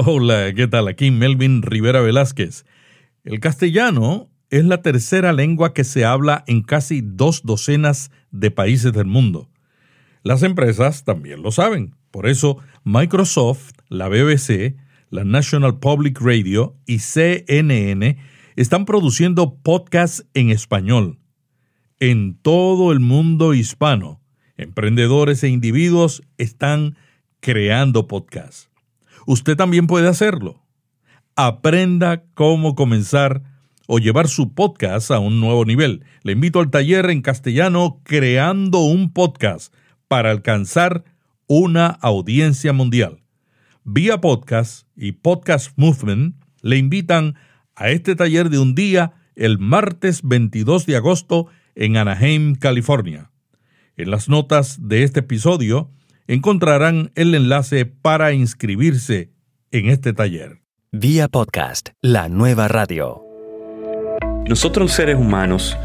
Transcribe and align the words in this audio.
Hola, 0.00 0.54
¿qué 0.54 0.68
tal? 0.68 0.86
Aquí 0.86 1.10
Melvin 1.10 1.60
Rivera 1.60 2.00
Velázquez. 2.00 2.64
El 3.24 3.40
castellano 3.40 4.30
es 4.48 4.64
la 4.64 4.80
tercera 4.80 5.32
lengua 5.32 5.74
que 5.74 5.82
se 5.82 6.04
habla 6.04 6.44
en 6.46 6.62
casi 6.62 7.00
dos 7.02 7.42
docenas 7.42 8.12
de 8.30 8.52
países 8.52 8.92
del 8.92 9.06
mundo. 9.06 9.50
Las 10.22 10.44
empresas 10.44 11.02
también 11.02 11.42
lo 11.42 11.50
saben. 11.50 11.96
Por 12.12 12.28
eso 12.28 12.58
Microsoft, 12.84 13.72
la 13.88 14.06
BBC, 14.08 14.76
la 15.10 15.24
National 15.24 15.80
Public 15.80 16.20
Radio 16.20 16.76
y 16.86 17.00
CNN 17.00 18.18
están 18.54 18.84
produciendo 18.84 19.56
podcasts 19.56 20.24
en 20.32 20.50
español. 20.50 21.18
En 21.98 22.38
todo 22.40 22.92
el 22.92 23.00
mundo 23.00 23.52
hispano, 23.52 24.20
emprendedores 24.56 25.42
e 25.42 25.48
individuos 25.48 26.22
están 26.36 26.96
creando 27.40 28.06
podcasts. 28.06 28.68
Usted 29.30 29.56
también 29.58 29.86
puede 29.86 30.08
hacerlo. 30.08 30.64
Aprenda 31.36 32.24
cómo 32.32 32.74
comenzar 32.74 33.42
o 33.86 33.98
llevar 33.98 34.26
su 34.26 34.54
podcast 34.54 35.10
a 35.10 35.18
un 35.18 35.38
nuevo 35.38 35.66
nivel. 35.66 36.02
Le 36.22 36.32
invito 36.32 36.60
al 36.60 36.70
taller 36.70 37.10
en 37.10 37.20
castellano 37.20 38.00
Creando 38.04 38.78
un 38.78 39.12
podcast 39.12 39.74
para 40.08 40.30
alcanzar 40.30 41.04
una 41.46 41.88
audiencia 41.88 42.72
mundial. 42.72 43.20
Vía 43.84 44.18
Podcast 44.22 44.88
y 44.96 45.12
Podcast 45.12 45.72
Movement 45.76 46.34
le 46.62 46.78
invitan 46.78 47.34
a 47.76 47.90
este 47.90 48.16
taller 48.16 48.48
de 48.48 48.58
un 48.58 48.74
día 48.74 49.12
el 49.36 49.58
martes 49.58 50.22
22 50.22 50.86
de 50.86 50.96
agosto 50.96 51.48
en 51.74 51.98
Anaheim, 51.98 52.54
California. 52.54 53.30
En 53.98 54.10
las 54.10 54.30
notas 54.30 54.88
de 54.88 55.02
este 55.02 55.20
episodio 55.20 55.90
encontrarán 56.28 57.10
el 57.14 57.34
enlace 57.34 57.86
para 57.86 58.34
inscribirse 58.34 59.30
en 59.70 59.88
este 59.88 60.12
taller. 60.12 60.60
Vía 60.92 61.26
Podcast, 61.26 61.90
la 62.02 62.28
nueva 62.28 62.68
radio. 62.68 63.22
Nosotros 64.46 64.88
los 64.88 64.92
seres 64.92 65.16
humanos 65.16 65.76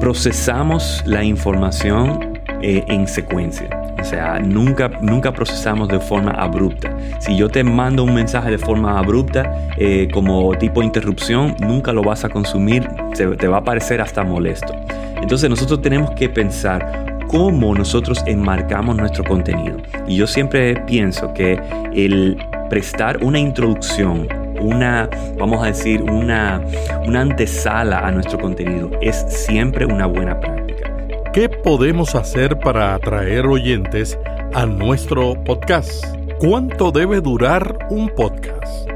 procesamos 0.00 1.02
la 1.06 1.22
información 1.22 2.40
eh, 2.60 2.84
en 2.88 3.06
secuencia. 3.06 3.70
O 4.00 4.04
sea, 4.04 4.40
nunca, 4.40 4.88
nunca 5.00 5.32
procesamos 5.32 5.88
de 5.88 6.00
forma 6.00 6.32
abrupta. 6.32 6.96
Si 7.20 7.36
yo 7.36 7.48
te 7.48 7.62
mando 7.62 8.02
un 8.02 8.14
mensaje 8.14 8.50
de 8.50 8.58
forma 8.58 8.98
abrupta, 8.98 9.70
eh, 9.76 10.08
como 10.12 10.56
tipo 10.58 10.82
interrupción, 10.82 11.54
nunca 11.60 11.92
lo 11.92 12.02
vas 12.02 12.24
a 12.24 12.28
consumir, 12.28 12.88
te 13.16 13.46
va 13.46 13.58
a 13.58 13.64
parecer 13.64 14.00
hasta 14.00 14.24
molesto. 14.24 14.74
Entonces 15.20 15.48
nosotros 15.48 15.82
tenemos 15.82 16.10
que 16.12 16.28
pensar 16.28 17.07
cómo 17.28 17.74
nosotros 17.74 18.22
enmarcamos 18.26 18.96
nuestro 18.96 19.24
contenido. 19.24 19.76
Y 20.06 20.16
yo 20.16 20.26
siempre 20.26 20.74
pienso 20.86 21.32
que 21.34 21.60
el 21.94 22.36
prestar 22.68 23.22
una 23.22 23.38
introducción 23.38 24.26
una, 24.60 25.08
vamos 25.38 25.62
a 25.62 25.66
decir, 25.66 26.02
una, 26.02 26.60
una 27.06 27.20
antesala 27.20 28.00
a 28.00 28.10
nuestro 28.10 28.38
contenido 28.38 28.90
es 29.00 29.24
siempre 29.28 29.86
una 29.86 30.06
buena 30.06 30.38
práctica. 30.40 30.92
¿Qué 31.32 31.48
podemos 31.48 32.14
hacer 32.14 32.58
para 32.58 32.94
atraer 32.94 33.46
oyentes 33.46 34.18
a 34.54 34.66
nuestro 34.66 35.34
podcast? 35.44 36.04
¿Cuánto 36.40 36.90
debe 36.90 37.20
durar 37.20 37.86
un 37.90 38.08
podcast? 38.08 38.88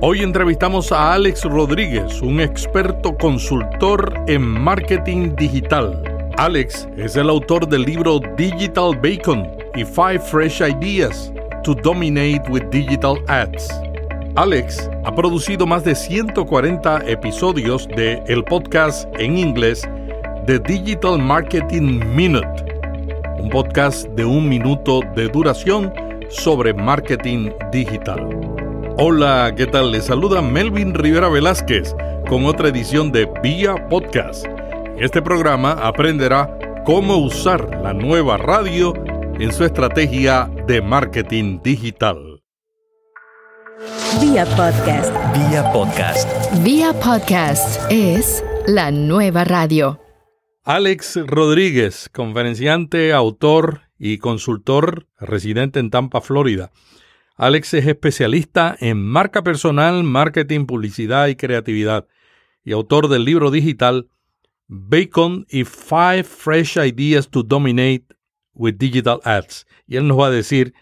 Hoy 0.00 0.22
entrevistamos 0.22 0.92
a 0.92 1.12
Alex 1.12 1.44
Rodríguez, 1.44 2.22
un 2.22 2.40
experto 2.40 3.16
consultor 3.18 4.14
en 4.26 4.42
marketing 4.42 5.34
digital. 5.36 6.09
Alex 6.40 6.88
es 6.96 7.16
el 7.16 7.28
autor 7.28 7.68
del 7.68 7.82
libro 7.82 8.18
Digital 8.38 8.96
Bacon 8.96 9.46
y 9.74 9.84
Five 9.84 10.20
Fresh 10.20 10.62
Ideas 10.62 11.30
to 11.64 11.74
Dominate 11.74 12.44
with 12.48 12.62
Digital 12.70 13.22
Ads. 13.28 13.68
Alex 14.36 14.88
ha 15.04 15.14
producido 15.14 15.66
más 15.66 15.84
de 15.84 15.94
140 15.94 17.02
episodios 17.06 17.86
de 17.88 18.22
el 18.26 18.42
podcast 18.44 19.06
en 19.18 19.36
inglés 19.36 19.86
The 20.46 20.58
Digital 20.60 21.18
Marketing 21.18 22.02
Minute, 22.14 22.64
un 23.38 23.50
podcast 23.50 24.06
de 24.12 24.24
un 24.24 24.48
minuto 24.48 25.02
de 25.14 25.28
duración 25.28 25.92
sobre 26.30 26.72
marketing 26.72 27.50
digital. 27.70 28.26
Hola, 28.96 29.52
¿qué 29.54 29.66
tal? 29.66 29.92
Les 29.92 30.06
saluda 30.06 30.40
Melvin 30.40 30.94
Rivera 30.94 31.28
Velázquez 31.28 31.94
con 32.30 32.46
otra 32.46 32.68
edición 32.68 33.12
de 33.12 33.28
Vía 33.42 33.74
Podcast. 33.90 34.46
En 35.00 35.06
este 35.06 35.22
programa 35.22 35.72
aprenderá 35.72 36.58
cómo 36.84 37.16
usar 37.16 37.80
la 37.82 37.94
nueva 37.94 38.36
radio 38.36 38.92
en 39.38 39.50
su 39.50 39.64
estrategia 39.64 40.50
de 40.66 40.82
marketing 40.82 41.58
digital. 41.62 42.42
Vía 44.20 44.44
Podcast. 44.44 45.10
Vía 45.34 45.72
Podcast. 45.72 46.62
Vía 46.62 46.92
Podcast 46.92 47.80
es 47.90 48.44
la 48.66 48.90
nueva 48.90 49.44
radio. 49.44 49.98
Alex 50.64 51.18
Rodríguez, 51.26 52.10
conferenciante, 52.12 53.14
autor 53.14 53.80
y 53.98 54.18
consultor 54.18 55.06
residente 55.18 55.80
en 55.80 55.88
Tampa, 55.88 56.20
Florida. 56.20 56.72
Alex 57.36 57.72
es 57.72 57.86
especialista 57.86 58.76
en 58.78 59.02
marca 59.02 59.42
personal, 59.42 60.04
marketing, 60.04 60.66
publicidad 60.66 61.28
y 61.28 61.36
creatividad 61.36 62.06
y 62.62 62.72
autor 62.72 63.08
del 63.08 63.24
libro 63.24 63.50
digital 63.50 64.10
Bacon 64.72 65.46
y 65.50 65.64
Five 65.64 66.22
Fresh 66.22 66.76
Ideas 66.76 67.28
to 67.28 67.42
Dominate 67.42 68.04
with 68.54 68.74
Digital 68.78 69.20
Ads. 69.24 69.66
Y 69.88 69.96
él 69.96 70.06
nos 70.06 70.18
va 70.18 70.28
a 70.28 70.30
decir 70.30 70.72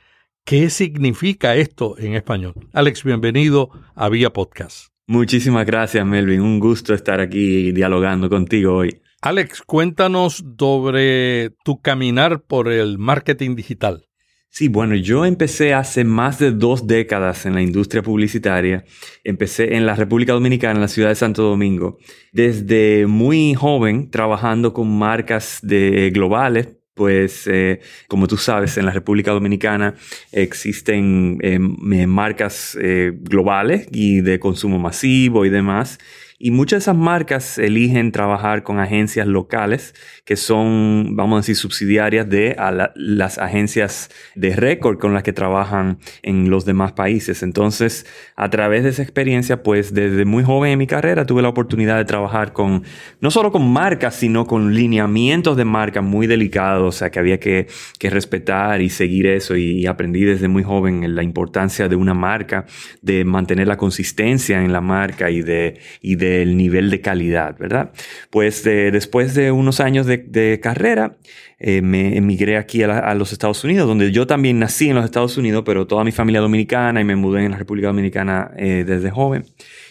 ¿Qué 0.48 0.70
significa 0.70 1.56
esto 1.56 1.98
en 1.98 2.14
español? 2.14 2.54
Alex, 2.72 3.04
bienvenido 3.04 3.70
a 3.94 4.08
Vía 4.08 4.32
Podcast. 4.32 4.88
Muchísimas 5.06 5.66
gracias, 5.66 6.06
Melvin. 6.06 6.40
Un 6.40 6.58
gusto 6.58 6.94
estar 6.94 7.20
aquí 7.20 7.70
dialogando 7.72 8.30
contigo 8.30 8.76
hoy. 8.76 9.02
Alex, 9.20 9.60
cuéntanos 9.60 10.42
sobre 10.58 11.50
tu 11.64 11.82
caminar 11.82 12.40
por 12.40 12.68
el 12.68 12.96
marketing 12.96 13.56
digital. 13.56 14.07
Sí, 14.50 14.68
bueno, 14.68 14.94
yo 14.96 15.24
empecé 15.24 15.74
hace 15.74 16.04
más 16.04 16.38
de 16.38 16.50
dos 16.50 16.86
décadas 16.86 17.46
en 17.46 17.54
la 17.54 17.62
industria 17.62 18.02
publicitaria. 18.02 18.84
Empecé 19.22 19.76
en 19.76 19.86
la 19.86 19.94
República 19.94 20.32
Dominicana, 20.32 20.74
en 20.74 20.80
la 20.80 20.88
ciudad 20.88 21.10
de 21.10 21.14
Santo 21.14 21.42
Domingo. 21.42 21.98
Desde 22.32 23.06
muy 23.06 23.54
joven, 23.54 24.10
trabajando 24.10 24.72
con 24.72 24.98
marcas 24.98 25.60
globales, 25.62 26.68
pues 26.98 27.46
eh, 27.46 27.80
como 28.08 28.26
tú 28.26 28.36
sabes, 28.36 28.76
en 28.76 28.84
la 28.84 28.90
República 28.90 29.30
Dominicana 29.30 29.94
existen 30.32 31.38
eh, 31.42 31.58
marcas 31.60 32.76
eh, 32.80 33.12
globales 33.14 33.86
y 33.92 34.20
de 34.20 34.40
consumo 34.40 34.80
masivo 34.80 35.46
y 35.46 35.48
demás. 35.48 36.00
Y 36.40 36.52
muchas 36.52 36.78
de 36.78 36.82
esas 36.82 36.96
marcas 36.96 37.58
eligen 37.58 38.12
trabajar 38.12 38.62
con 38.62 38.78
agencias 38.78 39.26
locales 39.26 39.92
que 40.24 40.36
son, 40.36 41.16
vamos 41.16 41.36
a 41.36 41.40
decir, 41.40 41.56
subsidiarias 41.56 42.28
de 42.28 42.54
las 42.94 43.38
agencias 43.38 44.08
de 44.36 44.54
récord 44.54 44.98
con 44.98 45.14
las 45.14 45.24
que 45.24 45.32
trabajan 45.32 45.98
en 46.22 46.48
los 46.48 46.64
demás 46.64 46.92
países. 46.92 47.42
Entonces, 47.42 48.06
a 48.36 48.50
través 48.50 48.84
de 48.84 48.90
esa 48.90 49.02
experiencia, 49.02 49.64
pues 49.64 49.92
desde 49.92 50.24
muy 50.24 50.44
joven 50.44 50.72
en 50.72 50.78
mi 50.78 50.86
carrera 50.86 51.26
tuve 51.26 51.42
la 51.42 51.48
oportunidad 51.48 51.96
de 51.96 52.04
trabajar 52.04 52.52
con, 52.52 52.84
no 53.20 53.32
solo 53.32 53.50
con 53.50 53.68
marcas, 53.72 54.14
sino 54.14 54.46
con 54.46 54.74
lineamientos 54.74 55.56
de 55.56 55.64
marca 55.64 56.02
muy 56.02 56.28
delicados, 56.28 56.94
o 56.94 56.98
sea, 56.98 57.10
que 57.10 57.18
había 57.18 57.40
que, 57.40 57.66
respetar 58.00 58.80
y 58.80 58.90
seguir 58.90 59.26
eso. 59.26 59.56
Y, 59.56 59.86
aprendí 59.86 60.24
desde 60.24 60.46
muy 60.46 60.62
joven 60.62 61.16
la 61.16 61.24
importancia 61.24 61.88
de 61.88 61.96
una 61.96 62.14
marca, 62.14 62.66
de 63.02 63.24
mantener 63.24 63.66
la 63.66 63.76
consistencia 63.76 64.62
en 64.62 64.72
la 64.72 64.80
marca 64.80 65.30
y 65.30 65.42
de 65.42 65.80
el 66.28 66.56
nivel 66.56 66.90
de 66.90 67.00
calidad, 67.00 67.56
¿verdad? 67.58 67.92
Pues 68.30 68.64
después 68.64 69.34
de 69.34 69.52
unos 69.52 69.80
años 69.80 70.06
de, 70.06 70.60
carrera, 70.62 71.16
eh, 71.58 71.82
me 71.82 72.16
emigré 72.16 72.56
aquí 72.56 72.82
a, 72.82 73.14
los 73.14 73.32
Estados 73.32 73.64
Unidos, 73.64 73.88
donde 73.88 74.12
yo 74.12 74.26
también 74.26 74.58
nací 74.58 74.88
en 74.88 74.96
los 74.96 75.04
Estados 75.04 75.36
Unidos, 75.36 75.62
pero 75.66 75.86
toda 75.86 76.04
mi 76.04 76.12
familia 76.12 76.40
dominicana 76.40 77.00
y 77.00 77.04
me 77.04 77.16
mudé 77.16 77.44
en 77.44 77.52
la 77.52 77.58
República 77.58 77.88
Dominicana 77.88 78.52
eh, 78.56 78.84
desde 78.86 79.10
joven. 79.10 79.44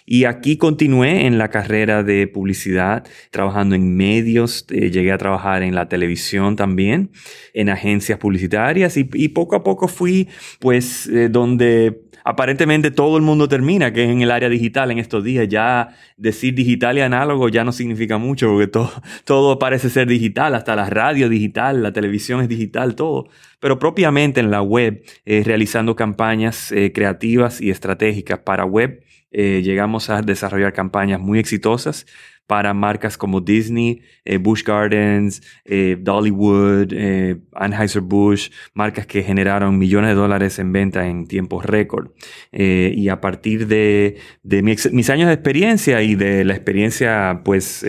Y 0.06 0.24
aquí 0.24 0.56
continué 0.56 1.26
en 1.26 1.38
la 1.38 1.50
carrera 1.50 2.04
de 2.04 2.28
publicidad, 2.28 3.06
trabajando 3.30 3.76
en 3.76 3.98
medios, 3.98 4.66
eh, 4.70 4.90
llegué 4.90 5.12
a 5.12 5.18
trabajar 5.18 5.64
en 5.64 5.76
la 5.76 5.90
televisión 5.90 6.56
también, 6.56 7.12
en 7.54 7.70
agencias 7.70 8.18
publicitarias 8.18 8.96
y 8.96 9.28
poco 9.30 9.58
a 9.58 9.64
poco 9.64 9.88
fui 9.88 10.30
pues 10.60 11.10
donde 11.30 12.07
aparentemente 12.28 12.92
todo 12.92 13.16
el 13.16 13.24
mundo 13.24 13.48
termina, 13.48 13.94
que 13.94 14.04
es 14.04 14.10
en 14.10 14.22
el 14.22 14.32
área 14.32 14.50
digital 14.50 14.92
en 14.92 15.00
estos 15.00 15.24
días. 15.24 15.48
Ya 15.48 15.96
decir 16.18 16.54
digital 16.54 16.98
y 16.98 17.02
análogo 17.02 17.48
ya 17.48 17.64
no 17.64 17.72
significa 17.72 18.18
mucho, 18.18 18.50
porque 18.50 18.68
todo, 18.68 18.92
todo 19.24 19.60
parece 19.60 19.90
ser 19.90 20.10
digital, 20.10 20.54
hasta 20.54 20.76
la 20.76 20.90
radio 20.90 21.30
digital, 21.30 21.82
la 21.82 21.94
televisión 21.94 22.42
es 22.42 22.50
digital, 22.50 22.96
todo. 22.96 23.30
Pero 23.62 23.80
propiamente 23.80 24.42
en 24.42 24.52
la 24.52 24.62
web, 24.62 25.04
eh, 25.26 25.42
realizando 25.46 25.96
campañas 25.96 26.74
eh, 26.74 26.92
creativas 26.94 27.62
y 27.62 27.70
estratégicas 27.70 28.40
para 28.40 28.66
web, 28.66 29.02
eh, 29.32 29.62
llegamos 29.64 30.10
a 30.10 30.22
desarrollar 30.22 30.74
campañas 30.74 31.22
muy 31.22 31.40
exitosas 31.40 32.06
para 32.48 32.74
marcas 32.74 33.18
como 33.18 33.42
Disney, 33.42 34.02
eh, 34.24 34.38
Busch 34.38 34.64
Gardens, 34.64 35.42
eh, 35.66 35.98
Dollywood, 36.00 36.94
eh, 36.94 37.36
Anheuser-Busch, 37.54 38.50
marcas 38.74 39.06
que 39.06 39.22
generaron 39.22 39.78
millones 39.78 40.12
de 40.12 40.16
dólares 40.16 40.58
en 40.58 40.72
venta 40.72 41.08
en 41.08 41.28
tiempos 41.28 41.66
récord. 41.66 42.12
y 42.52 43.10
a 43.10 43.20
partir 43.20 43.68
de, 43.68 44.18
mis 44.44 45.10
años 45.10 45.28
de 45.28 45.34
experiencia 45.34 46.02
y 46.02 46.16
de 46.16 46.46
la 46.46 46.54
experiencia 46.54 47.42
pues 47.44 47.86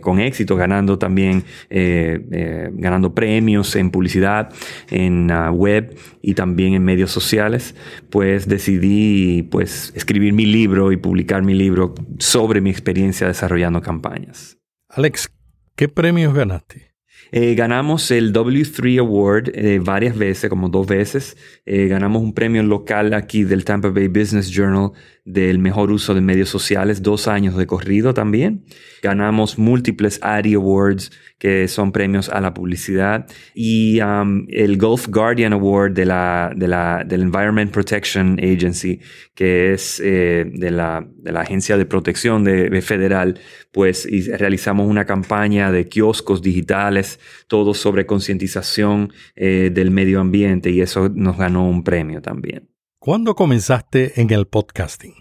con 0.00 0.20
éxito, 0.20 0.56
ganando 0.56 0.98
también, 0.98 1.44
ganando 1.68 3.14
premios 3.14 3.76
en 3.76 3.90
publicidad, 3.90 4.50
en 4.90 5.30
uh, 5.30 5.50
web 5.50 5.96
y 6.22 6.34
también 6.34 6.74
en 6.74 6.84
medios 6.84 7.10
sociales, 7.10 7.74
pues 8.10 8.48
decidí 8.48 9.42
pues 9.44 9.92
escribir 9.94 10.32
mi 10.32 10.46
libro 10.46 10.92
y 10.92 10.96
publicar 10.96 11.42
mi 11.42 11.54
libro 11.54 11.94
sobre 12.18 12.60
mi 12.60 12.70
experiencia 12.70 13.26
desarrollando 13.26 13.65
campañas. 13.82 14.58
Alex, 14.88 15.30
¿qué 15.74 15.88
premios 15.88 16.34
ganaste? 16.34 16.96
Eh, 17.32 17.54
ganamos 17.54 18.10
el 18.10 18.32
W3 18.32 19.00
Award 19.00 19.50
eh, 19.54 19.80
varias 19.80 20.16
veces, 20.16 20.48
como 20.48 20.68
dos 20.68 20.86
veces. 20.86 21.36
Eh, 21.64 21.88
ganamos 21.88 22.22
un 22.22 22.32
premio 22.32 22.62
local 22.62 23.14
aquí 23.14 23.44
del 23.44 23.64
Tampa 23.64 23.88
Bay 23.88 24.08
Business 24.08 24.50
Journal 24.50 24.92
del 25.26 25.58
mejor 25.58 25.90
uso 25.90 26.14
de 26.14 26.20
medios 26.20 26.48
sociales, 26.48 27.02
dos 27.02 27.26
años 27.26 27.56
de 27.56 27.66
corrido 27.66 28.14
también. 28.14 28.64
Ganamos 29.02 29.58
múltiples 29.58 30.20
ADI 30.22 30.54
Awards, 30.54 31.10
que 31.38 31.66
son 31.66 31.90
premios 31.90 32.28
a 32.28 32.40
la 32.40 32.54
publicidad, 32.54 33.26
y 33.52 34.00
um, 34.00 34.46
el 34.48 34.78
Gulf 34.78 35.08
Guardian 35.08 35.52
Award 35.52 35.92
de 35.94 36.04
la, 36.04 36.52
de 36.54 36.68
la, 36.68 37.04
del 37.04 37.22
Environment 37.22 37.72
Protection 37.72 38.38
Agency, 38.38 39.00
que 39.34 39.72
es 39.72 40.00
eh, 40.02 40.46
de, 40.48 40.70
la, 40.70 41.04
de, 41.16 41.32
la, 41.32 41.40
Agencia 41.40 41.76
de 41.76 41.86
Protección 41.86 42.44
de, 42.44 42.80
Federal, 42.80 43.40
pues 43.72 44.06
y 44.06 44.30
realizamos 44.30 44.88
una 44.88 45.06
campaña 45.06 45.72
de 45.72 45.88
kioscos 45.88 46.40
digitales, 46.40 47.18
todo 47.48 47.74
sobre 47.74 48.06
concientización 48.06 49.12
eh, 49.34 49.70
del 49.74 49.90
medio 49.90 50.20
ambiente, 50.20 50.70
y 50.70 50.80
eso 50.82 51.08
nos 51.08 51.36
ganó 51.36 51.68
un 51.68 51.82
premio 51.82 52.22
también. 52.22 52.75
¿Cuándo 53.06 53.36
comenzaste 53.36 54.20
en 54.20 54.32
el 54.32 54.48
podcasting? 54.48 55.14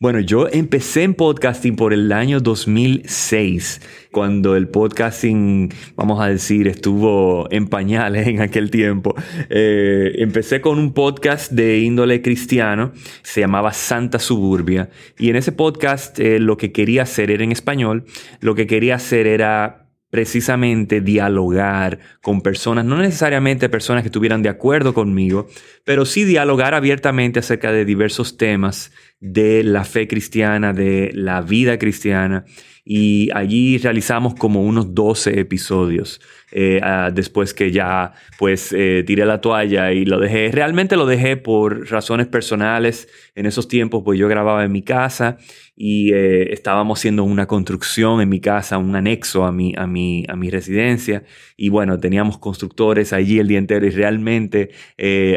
Bueno, 0.00 0.18
yo 0.18 0.48
empecé 0.48 1.04
en 1.04 1.14
podcasting 1.14 1.76
por 1.76 1.92
el 1.92 2.10
año 2.10 2.40
2006, 2.40 3.80
cuando 4.10 4.56
el 4.56 4.66
podcasting, 4.66 5.72
vamos 5.94 6.20
a 6.20 6.26
decir, 6.26 6.66
estuvo 6.66 7.46
en 7.52 7.68
pañales 7.68 8.26
en 8.26 8.40
aquel 8.40 8.72
tiempo. 8.72 9.14
Eh, 9.50 10.16
empecé 10.16 10.60
con 10.60 10.80
un 10.80 10.92
podcast 10.92 11.52
de 11.52 11.78
índole 11.78 12.22
cristiano, 12.22 12.90
se 13.22 13.42
llamaba 13.42 13.72
Santa 13.72 14.18
Suburbia, 14.18 14.90
y 15.16 15.30
en 15.30 15.36
ese 15.36 15.52
podcast 15.52 16.18
eh, 16.18 16.40
lo 16.40 16.56
que 16.56 16.72
quería 16.72 17.04
hacer 17.04 17.30
era 17.30 17.44
en 17.44 17.52
español, 17.52 18.04
lo 18.40 18.56
que 18.56 18.66
quería 18.66 18.96
hacer 18.96 19.28
era 19.28 19.87
precisamente 20.10 21.00
dialogar 21.00 21.98
con 22.22 22.40
personas, 22.40 22.84
no 22.84 22.96
necesariamente 22.98 23.68
personas 23.68 24.02
que 24.02 24.08
estuvieran 24.08 24.42
de 24.42 24.48
acuerdo 24.48 24.94
conmigo, 24.94 25.48
pero 25.84 26.06
sí 26.06 26.24
dialogar 26.24 26.74
abiertamente 26.74 27.40
acerca 27.40 27.72
de 27.72 27.84
diversos 27.84 28.36
temas 28.36 28.92
de 29.20 29.62
la 29.64 29.84
fe 29.84 30.08
cristiana, 30.08 30.72
de 30.72 31.10
la 31.14 31.42
vida 31.42 31.78
cristiana. 31.78 32.44
Y 32.90 33.28
allí 33.34 33.76
realizamos 33.76 34.34
como 34.34 34.62
unos 34.62 34.94
12 34.94 35.38
episodios. 35.38 36.22
Eh, 36.50 36.80
ah, 36.82 37.10
después 37.12 37.52
que 37.52 37.70
ya 37.70 38.14
pues 38.38 38.72
eh, 38.72 39.04
tiré 39.06 39.26
la 39.26 39.42
toalla 39.42 39.92
y 39.92 40.06
lo 40.06 40.18
dejé. 40.18 40.50
Realmente 40.50 40.96
lo 40.96 41.04
dejé 41.04 41.36
por 41.36 41.90
razones 41.90 42.28
personales. 42.28 43.06
En 43.34 43.44
esos 43.44 43.68
tiempos 43.68 44.02
pues 44.02 44.18
yo 44.18 44.26
grababa 44.26 44.64
en 44.64 44.72
mi 44.72 44.80
casa 44.80 45.36
y 45.76 46.14
eh, 46.14 46.50
estábamos 46.54 46.98
haciendo 46.98 47.24
una 47.24 47.46
construcción 47.46 48.22
en 48.22 48.30
mi 48.30 48.40
casa, 48.40 48.78
un 48.78 48.96
anexo 48.96 49.44
a 49.44 49.52
mi, 49.52 49.74
a, 49.76 49.86
mi, 49.86 50.24
a 50.26 50.34
mi 50.34 50.48
residencia. 50.48 51.24
Y 51.58 51.68
bueno, 51.68 52.00
teníamos 52.00 52.38
constructores 52.38 53.12
allí 53.12 53.38
el 53.38 53.48
día 53.48 53.58
entero 53.58 53.84
y 53.86 53.90
realmente, 53.90 54.70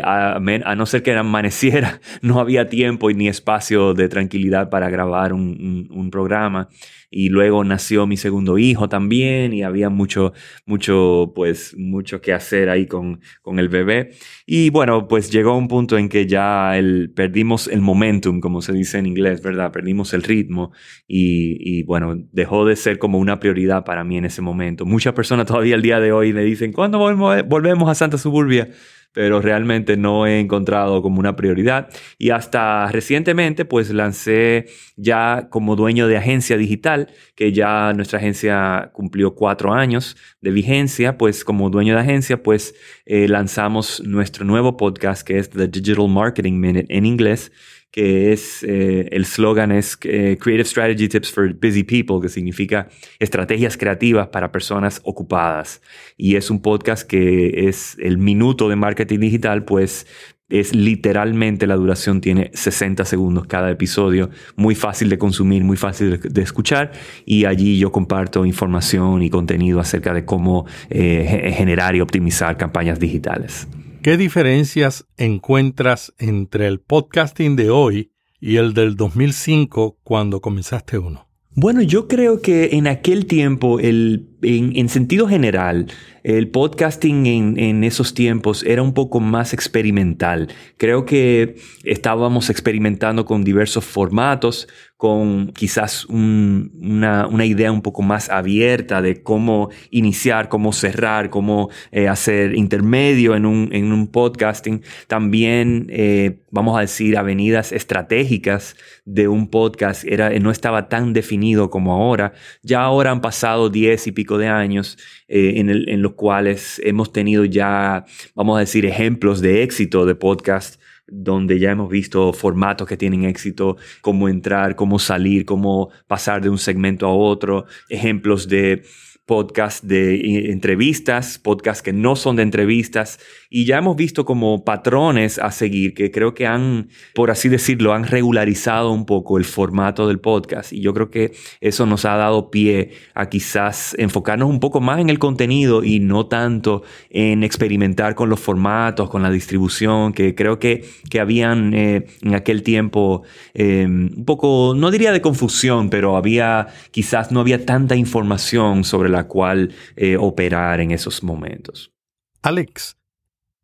a, 0.03 0.39
no 0.39 0.85
ser 0.85 1.03
que 1.03 1.13
amaneciera, 1.13 1.99
no 2.21 2.39
había 2.39 2.69
tiempo 2.69 3.11
ni 3.11 3.27
espacio 3.27 3.93
de 3.93 4.07
tranquilidad 4.07 4.69
para 4.69 4.89
grabar 4.89 5.33
un, 5.33 5.89
un, 5.91 5.99
un 5.99 6.09
programa 6.09 6.69
y 7.11 7.27
luego 7.27 7.65
nació 7.65 8.07
mi 8.07 8.15
segundo 8.15 8.57
hijo 8.57 8.87
también 8.87 9.53
y 9.53 9.63
había 9.63 9.89
mucho, 9.89 10.31
mucho, 10.65 11.33
pues, 11.35 11.75
mucho 11.77 12.21
que 12.21 12.31
hacer 12.31 12.69
ahí 12.69 12.87
con, 12.87 13.19
con 13.41 13.59
el 13.59 13.67
bebé. 13.67 14.11
Y 14.45 14.69
bueno, 14.69 15.09
pues 15.09 15.29
llegó 15.29 15.57
un 15.57 15.67
punto 15.67 15.97
en 15.97 16.07
que 16.07 16.25
ya 16.25 16.77
el, 16.77 17.11
perdimos 17.13 17.67
el 17.67 17.81
momentum, 17.81 18.39
como 18.39 18.61
se 18.61 18.71
dice 18.71 18.97
en 18.97 19.07
inglés, 19.07 19.41
¿verdad? 19.43 19.73
Perdimos 19.73 20.13
el 20.13 20.23
ritmo 20.23 20.71
y, 21.05 21.57
y 21.59 21.83
bueno, 21.83 22.15
dejó 22.31 22.65
de 22.65 22.77
ser 22.77 22.97
como 22.97 23.19
una 23.19 23.41
prioridad 23.41 23.83
para 23.83 24.05
mí 24.05 24.17
en 24.17 24.23
ese 24.25 24.41
momento. 24.41 24.85
Muchas 24.85 25.13
personas 25.13 25.45
todavía 25.45 25.75
el 25.75 25.81
día 25.81 25.99
de 25.99 26.13
hoy 26.13 26.31
me 26.31 26.45
dicen, 26.45 26.71
¿cuándo 26.71 26.97
volvemos 26.97 27.89
a 27.89 27.95
Santa 27.95 28.17
Suburbia? 28.17 28.69
Pero 29.13 29.41
realmente 29.41 29.97
no 29.97 30.25
he 30.25 30.39
encontrado 30.39 31.01
como 31.01 31.19
una 31.19 31.35
prioridad. 31.35 31.89
Y 32.17 32.29
hasta 32.29 32.89
recientemente, 32.91 33.65
pues 33.65 33.91
lancé 33.91 34.67
ya 34.95 35.47
como 35.49 35.75
dueño 35.75 36.07
de 36.07 36.17
agencia 36.17 36.57
digital, 36.57 37.09
que 37.35 37.51
ya 37.51 37.93
nuestra 37.93 38.19
agencia 38.19 38.91
cumplió 38.93 39.35
cuatro 39.35 39.73
años 39.73 40.17
de 40.41 40.51
vigencia, 40.51 41.17
pues 41.17 41.43
como 41.43 41.69
dueño 41.69 41.95
de 41.95 42.01
agencia, 42.01 42.41
pues 42.41 42.75
eh, 43.05 43.27
lanzamos 43.27 44.01
nuestro 44.05 44.45
nuevo 44.45 44.77
podcast 44.77 45.27
que 45.27 45.37
es 45.37 45.49
The 45.49 45.67
Digital 45.67 46.07
Marketing 46.07 46.53
Minute 46.53 46.85
en 46.89 47.05
inglés 47.05 47.51
que 47.91 48.31
es, 48.31 48.63
eh, 48.63 49.09
el 49.11 49.25
slogan 49.25 49.71
es 49.71 49.97
eh, 50.03 50.37
Creative 50.39 50.65
Strategy 50.65 51.09
Tips 51.09 51.31
for 51.31 51.53
Busy 51.53 51.83
People, 51.83 52.21
que 52.21 52.29
significa 52.29 52.87
estrategias 53.19 53.77
creativas 53.77 54.29
para 54.29 54.51
personas 54.51 55.01
ocupadas. 55.03 55.81
Y 56.17 56.37
es 56.37 56.49
un 56.49 56.61
podcast 56.61 57.05
que 57.05 57.67
es 57.67 57.97
el 57.99 58.17
minuto 58.17 58.69
de 58.69 58.77
marketing 58.77 59.19
digital, 59.19 59.65
pues 59.65 60.07
es 60.51 60.75
literalmente 60.75 61.65
la 61.65 61.75
duración 61.75 62.21
tiene 62.21 62.51
60 62.53 63.05
segundos 63.05 63.47
cada 63.47 63.71
episodio, 63.71 64.29
muy 64.55 64.75
fácil 64.75 65.09
de 65.09 65.17
consumir, 65.17 65.63
muy 65.63 65.77
fácil 65.77 66.19
de, 66.19 66.41
escuchar 66.41 66.91
y 67.25 67.45
allí 67.45 67.79
yo 67.79 67.91
comparto 67.91 68.45
información 68.45 69.23
y 69.23 69.29
contenido 69.29 69.79
acerca 69.79 70.13
de 70.13 70.25
cómo 70.25 70.65
eh, 70.89 71.53
generar 71.55 71.95
y 71.95 72.01
optimizar 72.01 72.57
campañas 72.57 72.99
digitales. 72.99 73.67
¿Qué 74.03 74.17
diferencias 74.17 75.05
encuentras 75.17 76.11
entre 76.17 76.65
el 76.65 76.79
podcasting 76.79 77.55
de 77.55 77.69
hoy 77.69 78.11
y 78.39 78.55
el 78.55 78.73
del 78.73 78.95
2005 78.95 79.99
cuando 80.01 80.41
comenzaste 80.41 80.97
uno? 80.97 81.27
Bueno, 81.53 81.83
yo 81.83 82.07
creo 82.07 82.41
que 82.41 82.69
en 82.71 82.87
aquel 82.87 83.27
tiempo, 83.27 83.79
el, 83.79 84.29
en, 84.41 84.89
sentido 84.89 85.27
general, 85.27 85.85
el 86.23 86.49
podcasting 86.49 87.27
en, 87.27 87.59
en, 87.59 87.83
esos 87.83 88.15
tiempos 88.15 88.63
era 88.63 88.81
un 88.81 88.95
poco 88.95 89.19
más 89.19 89.53
experimental. 89.53 90.47
Creo 90.77 91.05
que 91.05 91.57
estábamos 91.83 92.49
experimentando 92.49 93.25
con 93.25 93.43
diversos 93.43 93.85
formatos, 93.85 94.67
con 95.01 95.51
quizás 95.53 96.05
una, 96.05 97.27
idea 97.43 97.71
un 97.71 97.81
poco 97.81 98.03
más 98.03 98.29
abierta 98.29 99.01
de 99.01 99.23
cómo 99.23 99.71
iniciar, 99.89 100.47
cómo 100.47 100.73
cerrar, 100.73 101.31
cómo 101.31 101.71
eh, 101.91 102.07
hacer 102.07 102.55
intermedio 102.55 103.35
en 103.35 103.47
un, 103.47 103.69
en 103.71 103.93
un 103.93 104.11
podcasting. 104.11 104.83
También, 105.07 105.87
eh, 105.89 106.43
vamos 106.51 106.77
a 106.77 106.81
decir, 106.81 107.17
avenidas 107.17 107.71
estratégicas 107.71 108.75
de 109.03 109.27
un 109.27 109.49
podcast 109.49 110.03
era, 110.05 110.29
no 110.37 110.51
estaba 110.51 110.87
tan 110.87 111.13
definido 111.13 111.71
como 111.71 111.93
ahora. 111.93 112.33
Ya 112.61 112.83
ahora 112.83 113.09
han 113.09 113.21
pasado 113.21 113.71
diez 113.71 114.05
y 114.05 114.11
pico 114.11 114.37
de 114.37 114.49
años 114.49 114.99
eh, 115.27 115.53
en, 115.55 115.71
en 115.71 116.01
los 116.03 116.13
cuales 116.13 116.79
hemos 116.83 117.11
tenido 117.11 117.43
ya, 117.43 118.05
vamos 118.35 118.57
a 118.57 118.59
decir, 118.59 118.85
ejemplos 118.85 119.41
de 119.41 119.63
éxito 119.63 120.05
de 120.05 120.13
podcast 120.13 120.80
donde 121.11 121.59
ya 121.59 121.71
hemos 121.71 121.89
visto 121.89 122.31
formatos 122.33 122.87
que 122.87 122.97
tienen 122.97 123.25
éxito, 123.25 123.77
cómo 123.99 124.29
entrar, 124.29 124.75
cómo 124.75 124.97
salir, 124.97 125.45
cómo 125.45 125.89
pasar 126.07 126.41
de 126.41 126.49
un 126.49 126.57
segmento 126.57 127.05
a 127.05 127.13
otro, 127.13 127.65
ejemplos 127.89 128.47
de 128.47 128.83
podcast 129.31 129.85
de 129.85 130.15
eh, 130.15 130.51
entrevistas, 130.51 131.39
podcasts 131.39 131.81
que 131.81 131.93
no 131.93 132.17
son 132.17 132.35
de 132.35 132.43
entrevistas, 132.43 133.17
y 133.49 133.63
ya 133.63 133.77
hemos 133.77 133.95
visto 133.95 134.25
como 134.25 134.65
patrones 134.65 135.39
a 135.39 135.51
seguir 135.51 135.93
que 135.93 136.11
creo 136.11 136.33
que 136.33 136.47
han, 136.47 136.89
por 137.15 137.31
así 137.31 137.47
decirlo, 137.47 137.93
han 137.93 138.05
regularizado 138.05 138.91
un 138.91 139.05
poco 139.05 139.37
el 139.37 139.45
formato 139.45 140.09
del 140.09 140.19
podcast. 140.19 140.73
Y 140.73 140.81
yo 140.81 140.93
creo 140.93 141.09
que 141.09 141.31
eso 141.61 141.85
nos 141.85 142.03
ha 142.03 142.17
dado 142.17 142.51
pie 142.51 142.91
a 143.13 143.29
quizás 143.29 143.95
enfocarnos 143.97 144.49
un 144.49 144.59
poco 144.59 144.81
más 144.81 144.99
en 144.99 145.09
el 145.09 145.17
contenido 145.17 145.85
y 145.85 146.01
no 146.01 146.25
tanto 146.25 146.83
en 147.09 147.43
experimentar 147.43 148.15
con 148.15 148.29
los 148.29 148.39
formatos, 148.41 149.09
con 149.09 149.23
la 149.23 149.31
distribución, 149.31 150.11
que 150.11 150.35
creo 150.35 150.59
que, 150.59 150.83
que 151.09 151.21
habían 151.21 151.73
eh, 151.73 152.05
en 152.21 152.35
aquel 152.35 152.63
tiempo 152.63 153.23
eh, 153.53 153.85
un 153.87 154.25
poco, 154.25 154.73
no 154.75 154.91
diría 154.91 155.13
de 155.13 155.21
confusión, 155.21 155.89
pero 155.89 156.17
había 156.17 156.67
quizás 156.91 157.31
no 157.31 157.39
había 157.39 157.65
tanta 157.65 157.95
información 157.95 158.83
sobre 158.83 159.09
la 159.09 159.20
cual 159.27 159.73
eh, 159.95 160.17
operar 160.17 160.79
en 160.81 160.91
esos 160.91 161.23
momentos. 161.23 161.93
Alex, 162.41 162.97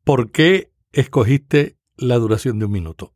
¿por 0.03 0.31
qué 0.31 0.71
escogiste 0.91 1.77
la 1.95 2.15
duración 2.15 2.59
de 2.59 2.65
un 2.65 2.71
minuto? 2.71 3.13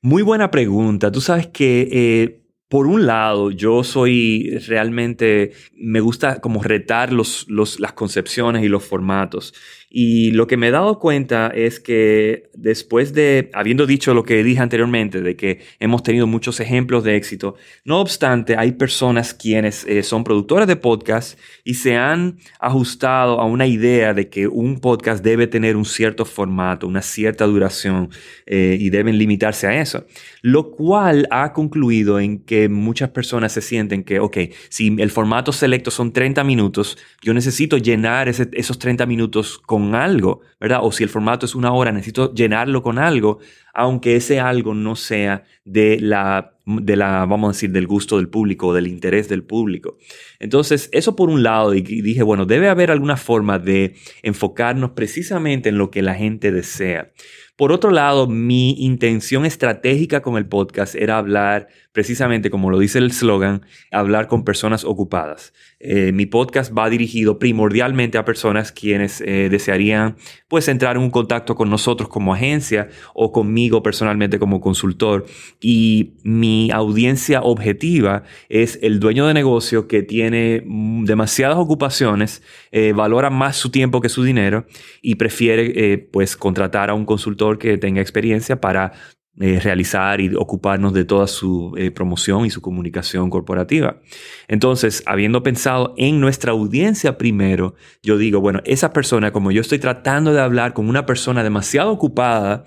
Muy 0.00 0.22
buena 0.22 0.50
pregunta. 0.50 1.12
Tú 1.12 1.20
sabes 1.20 1.46
que 1.46 1.88
eh, 1.92 2.42
por 2.72 2.86
un 2.86 3.04
lado, 3.04 3.50
yo 3.50 3.84
soy 3.84 4.58
realmente, 4.66 5.52
me 5.74 6.00
gusta 6.00 6.40
como 6.40 6.62
retar 6.62 7.12
los, 7.12 7.46
las 7.50 7.92
concepciones 7.92 8.64
y 8.64 8.68
los 8.68 8.82
formatos. 8.82 9.52
Y 9.94 10.30
lo 10.30 10.46
que 10.46 10.56
me 10.56 10.68
he 10.68 10.70
dado 10.70 10.98
cuenta 10.98 11.48
es 11.48 11.78
que 11.78 12.48
después 12.54 13.12
de, 13.12 13.50
habiendo 13.52 13.84
dicho 13.84 14.14
lo 14.14 14.22
que 14.22 14.42
dije 14.42 14.62
anteriormente, 14.62 15.20
de 15.20 15.36
que 15.36 15.60
hemos 15.80 16.02
tenido 16.02 16.26
muchos 16.26 16.60
ejemplos 16.60 17.04
de 17.04 17.16
éxito, 17.16 17.56
no 17.84 18.00
obstante, 18.00 18.56
hay 18.56 18.72
personas 18.72 19.34
quienes 19.34 19.84
eh, 19.84 20.02
son 20.02 20.24
productores 20.24 20.66
de 20.66 20.76
podcast 20.76 21.38
y 21.62 21.74
se 21.74 21.94
han 21.96 22.38
ajustado 22.58 23.38
a 23.38 23.44
una 23.44 23.66
idea 23.66 24.14
de 24.14 24.30
que 24.30 24.48
un 24.48 24.80
podcast 24.80 25.22
debe 25.22 25.46
tener 25.46 25.76
un 25.76 25.84
cierto 25.84 26.24
formato, 26.24 26.86
una 26.86 27.02
cierta 27.02 27.44
duración 27.44 28.08
eh, 28.46 28.78
y 28.80 28.88
deben 28.88 29.18
limitarse 29.18 29.66
a 29.66 29.78
eso. 29.78 30.06
Lo 30.40 30.70
cual 30.70 31.28
ha 31.30 31.52
concluido 31.52 32.18
en 32.18 32.38
que 32.38 32.70
muchas 32.70 33.10
personas 33.10 33.52
se 33.52 33.60
sienten 33.60 34.04
que, 34.04 34.20
ok, 34.20 34.38
si 34.70 34.96
el 34.98 35.10
formato 35.10 35.52
selecto 35.52 35.90
son 35.90 36.14
30 36.14 36.42
minutos, 36.44 36.96
yo 37.20 37.34
necesito 37.34 37.76
llenar 37.76 38.30
esos 38.30 38.78
30 38.78 39.04
minutos 39.04 39.58
con 39.58 39.81
algo, 39.94 40.40
¿verdad? 40.60 40.80
O 40.82 40.92
si 40.92 41.02
el 41.02 41.08
formato 41.08 41.46
es 41.46 41.54
una 41.54 41.72
hora, 41.72 41.92
necesito 41.92 42.32
llenarlo 42.32 42.82
con 42.82 42.98
algo, 42.98 43.38
aunque 43.72 44.16
ese 44.16 44.40
algo 44.40 44.74
no 44.74 44.96
sea 44.96 45.44
de 45.64 45.98
la, 46.00 46.56
de 46.66 46.96
la, 46.96 47.24
vamos 47.26 47.48
a 47.48 47.52
decir, 47.52 47.70
del 47.70 47.86
gusto 47.86 48.16
del 48.16 48.28
público 48.28 48.68
o 48.68 48.74
del 48.74 48.86
interés 48.86 49.28
del 49.28 49.44
público. 49.44 49.96
Entonces, 50.38 50.88
eso 50.92 51.16
por 51.16 51.30
un 51.30 51.42
lado, 51.42 51.74
y 51.74 51.82
dije, 51.82 52.22
bueno, 52.22 52.44
debe 52.44 52.68
haber 52.68 52.90
alguna 52.90 53.16
forma 53.16 53.58
de 53.58 53.94
enfocarnos 54.22 54.90
precisamente 54.90 55.68
en 55.68 55.78
lo 55.78 55.90
que 55.90 56.02
la 56.02 56.14
gente 56.14 56.52
desea. 56.52 57.12
Por 57.56 57.70
otro 57.70 57.90
lado, 57.90 58.26
mi 58.26 58.72
intención 58.84 59.44
estratégica 59.44 60.22
con 60.22 60.36
el 60.36 60.46
podcast 60.46 60.94
era 60.94 61.18
hablar 61.18 61.68
precisamente 61.92 62.50
como 62.50 62.70
lo 62.70 62.78
dice 62.78 62.98
el 62.98 63.12
slogan, 63.12 63.66
hablar 63.90 64.26
con 64.26 64.44
personas 64.44 64.84
ocupadas. 64.84 65.52
Eh, 65.78 66.12
mi 66.12 66.26
podcast 66.26 66.76
va 66.76 66.88
dirigido 66.88 67.38
primordialmente 67.38 68.16
a 68.16 68.24
personas 68.24 68.72
quienes 68.72 69.20
eh, 69.20 69.48
desearían 69.50 70.16
pues 70.48 70.66
entrar 70.68 70.96
en 70.96 71.02
un 71.02 71.10
contacto 71.10 71.54
con 71.54 71.68
nosotros 71.68 72.08
como 72.08 72.32
agencia 72.32 72.88
o 73.14 73.30
conmigo 73.30 73.61
personalmente 73.82 74.38
como 74.38 74.60
consultor. 74.60 75.26
Y 75.60 76.14
mi 76.22 76.70
audiencia 76.70 77.42
objetiva 77.42 78.24
es 78.48 78.78
el 78.82 78.98
dueño 78.98 79.26
de 79.26 79.34
negocio 79.34 79.86
que 79.86 80.02
tiene 80.02 80.64
demasiadas 81.04 81.58
ocupaciones, 81.58 82.42
eh, 82.72 82.92
valora 82.92 83.30
más 83.30 83.56
su 83.56 83.70
tiempo 83.70 84.00
que 84.00 84.08
su 84.08 84.24
dinero 84.24 84.66
y 85.00 85.14
prefiere 85.14 86.08
pues 86.10 86.36
contratar 86.36 86.90
a 86.90 86.94
un 86.94 87.04
consultor 87.04 87.58
que 87.58 87.78
tenga 87.78 88.00
experiencia 88.00 88.60
para 88.60 88.92
eh, 89.40 89.58
realizar 89.60 90.20
y 90.20 90.34
ocuparnos 90.34 90.92
de 90.92 91.06
toda 91.06 91.26
su 91.26 91.72
eh, 91.78 91.90
promoción 91.90 92.44
y 92.44 92.50
su 92.50 92.60
comunicación 92.60 93.30
corporativa. 93.30 93.98
Entonces, 94.46 95.02
habiendo 95.06 95.42
pensado 95.42 95.94
en 95.96 96.20
nuestra 96.20 96.52
audiencia 96.52 97.16
primero, 97.16 97.74
yo 98.02 98.18
digo, 98.18 98.42
bueno, 98.42 98.60
esa 98.66 98.92
persona, 98.92 99.32
como 99.32 99.50
yo 99.50 99.62
estoy 99.62 99.78
tratando 99.78 100.34
de 100.34 100.42
hablar 100.42 100.74
con 100.74 100.86
una 100.86 101.06
persona 101.06 101.42
demasiado 101.42 101.92
ocupada, 101.92 102.66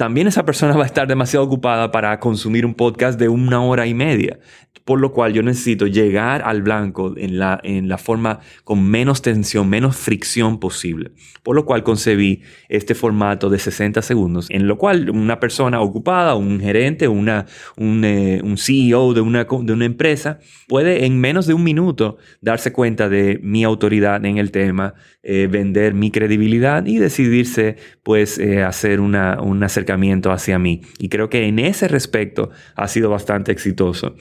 también 0.00 0.26
esa 0.26 0.46
persona 0.46 0.74
va 0.74 0.84
a 0.84 0.86
estar 0.86 1.06
demasiado 1.06 1.44
ocupada 1.44 1.90
para 1.90 2.18
consumir 2.20 2.64
un 2.64 2.72
podcast 2.72 3.20
de 3.20 3.28
una 3.28 3.62
hora 3.62 3.86
y 3.86 3.92
media 3.92 4.38
por 4.84 5.00
lo 5.00 5.12
cual 5.12 5.32
yo 5.32 5.42
necesito 5.42 5.86
llegar 5.86 6.42
al 6.44 6.62
blanco 6.62 7.14
en 7.16 7.38
la, 7.38 7.60
en 7.62 7.88
la 7.88 7.98
forma 7.98 8.40
con 8.64 8.82
menos 8.88 9.22
tensión, 9.22 9.68
menos 9.68 9.96
fricción 9.96 10.58
posible. 10.58 11.12
Por 11.42 11.54
lo 11.54 11.64
cual 11.64 11.82
concebí 11.82 12.42
este 12.68 12.94
formato 12.94 13.50
de 13.50 13.58
60 13.58 14.02
segundos, 14.02 14.48
en 14.50 14.66
lo 14.66 14.78
cual 14.78 15.10
una 15.10 15.38
persona 15.38 15.80
ocupada, 15.80 16.34
un 16.34 16.60
gerente, 16.60 17.08
una, 17.08 17.46
un, 17.76 18.04
eh, 18.04 18.40
un 18.42 18.58
CEO 18.58 19.14
de 19.14 19.20
una, 19.20 19.44
de 19.44 19.72
una 19.72 19.84
empresa 19.84 20.40
puede 20.66 21.04
en 21.06 21.20
menos 21.20 21.46
de 21.46 21.54
un 21.54 21.62
minuto 21.62 22.18
darse 22.40 22.72
cuenta 22.72 23.08
de 23.08 23.38
mi 23.42 23.64
autoridad 23.64 24.24
en 24.24 24.38
el 24.38 24.50
tema, 24.50 24.94
eh, 25.22 25.48
vender 25.50 25.94
mi 25.94 26.10
credibilidad 26.10 26.84
y 26.86 26.98
decidirse 26.98 27.76
pues 28.02 28.38
eh, 28.38 28.62
hacer 28.62 29.00
una, 29.00 29.40
un 29.40 29.62
acercamiento 29.62 29.89
hacia 30.32 30.58
mí. 30.58 30.82
Y 30.98 31.08
creo 31.08 31.28
que 31.28 31.46
en 31.46 31.58
ese 31.58 31.88
respecto 31.88 32.50
ha 32.74 32.88
sido 32.88 33.10
bastante 33.10 33.52
exitoso 33.52 34.16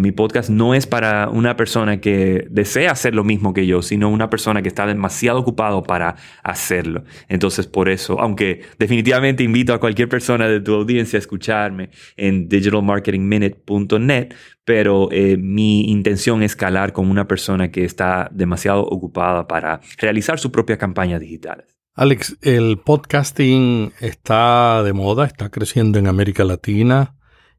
mi 0.00 0.12
podcast 0.12 0.50
no 0.50 0.74
es 0.74 0.86
para 0.86 1.28
una 1.28 1.56
persona 1.56 2.00
que 2.00 2.46
desea 2.50 2.92
hacer 2.92 3.14
lo 3.14 3.24
mismo 3.24 3.52
que 3.52 3.66
yo, 3.66 3.82
sino 3.82 4.10
una 4.10 4.30
persona 4.30 4.62
que 4.62 4.68
está 4.68 4.86
demasiado 4.86 5.40
ocupado 5.40 5.82
para 5.82 6.16
hacerlo. 6.42 7.04
Entonces, 7.28 7.66
por 7.66 7.88
eso, 7.88 8.20
aunque 8.20 8.62
definitivamente 8.78 9.42
invito 9.42 9.72
a 9.72 9.80
cualquier 9.80 10.08
persona 10.08 10.48
de 10.48 10.60
tu 10.60 10.74
audiencia 10.74 11.16
a 11.16 11.20
escucharme 11.20 11.90
en 12.16 12.48
digitalmarketingminute.net, 12.48 14.34
pero 14.64 15.08
eh, 15.10 15.36
mi 15.36 15.90
intención 15.90 16.42
es 16.42 16.56
calar 16.56 16.92
con 16.92 17.10
una 17.10 17.26
persona 17.26 17.70
que 17.70 17.84
está 17.84 18.28
demasiado 18.32 18.82
ocupada 18.82 19.48
para 19.48 19.80
realizar 19.98 20.38
su 20.38 20.52
propia 20.52 20.78
campaña 20.78 21.18
digital. 21.18 21.64
Alex, 21.94 22.38
el 22.40 22.78
podcasting 22.78 23.92
está 24.00 24.82
de 24.82 24.92
moda, 24.92 25.26
está 25.26 25.50
creciendo 25.50 25.98
en 25.98 26.06
América 26.06 26.44
Latina 26.44 27.16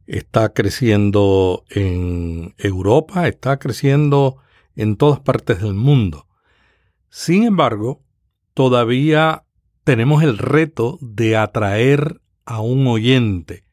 está 0.08 0.54
creciendo 0.54 1.64
en 1.70 2.56
Europa, 2.58 3.28
está 3.28 3.58
creciendo 3.58 4.38
en 4.76 4.98
todas 4.98 5.20
partes 5.20 5.62
del 5.62 5.74
mundo. 5.74 6.28
Sin 7.10 7.44
embargo, 7.44 8.04
todavía 8.54 9.44
tenemos 9.84 10.24
el 10.24 10.38
reto 10.38 10.98
de 11.02 11.38
atraer 11.38 12.22
a 12.46 12.60
un 12.62 12.88
oyente, 12.88 13.66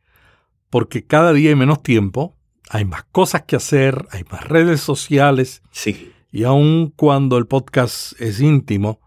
porque 0.69 1.07
cada 1.07 1.33
día 1.33 1.51
hay 1.51 1.57
menos 1.57 1.83
tiempo, 1.83 2.37
hay 2.69 2.85
más 2.85 3.05
cosas 3.05 3.43
que 3.43 3.57
hacer, 3.57 4.07
hay 4.13 4.25
más 4.31 4.45
redes 4.47 4.81
sociales. 4.81 5.63
Sí. 5.71 6.13
Y 6.31 6.45
aun 6.45 6.93
cuando 6.95 7.39
el 7.39 7.47
podcast 7.47 8.21
es 8.21 8.41
íntimo, 8.41 9.01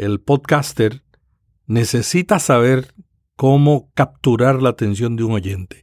el 0.00 0.20
podcaster 0.20 1.02
necesita 1.66 2.38
saber 2.38 2.94
cómo 3.36 3.90
capturar 3.94 4.62
la 4.62 4.70
atención 4.70 5.16
de 5.16 5.24
un 5.24 5.32
oyente. 5.32 5.82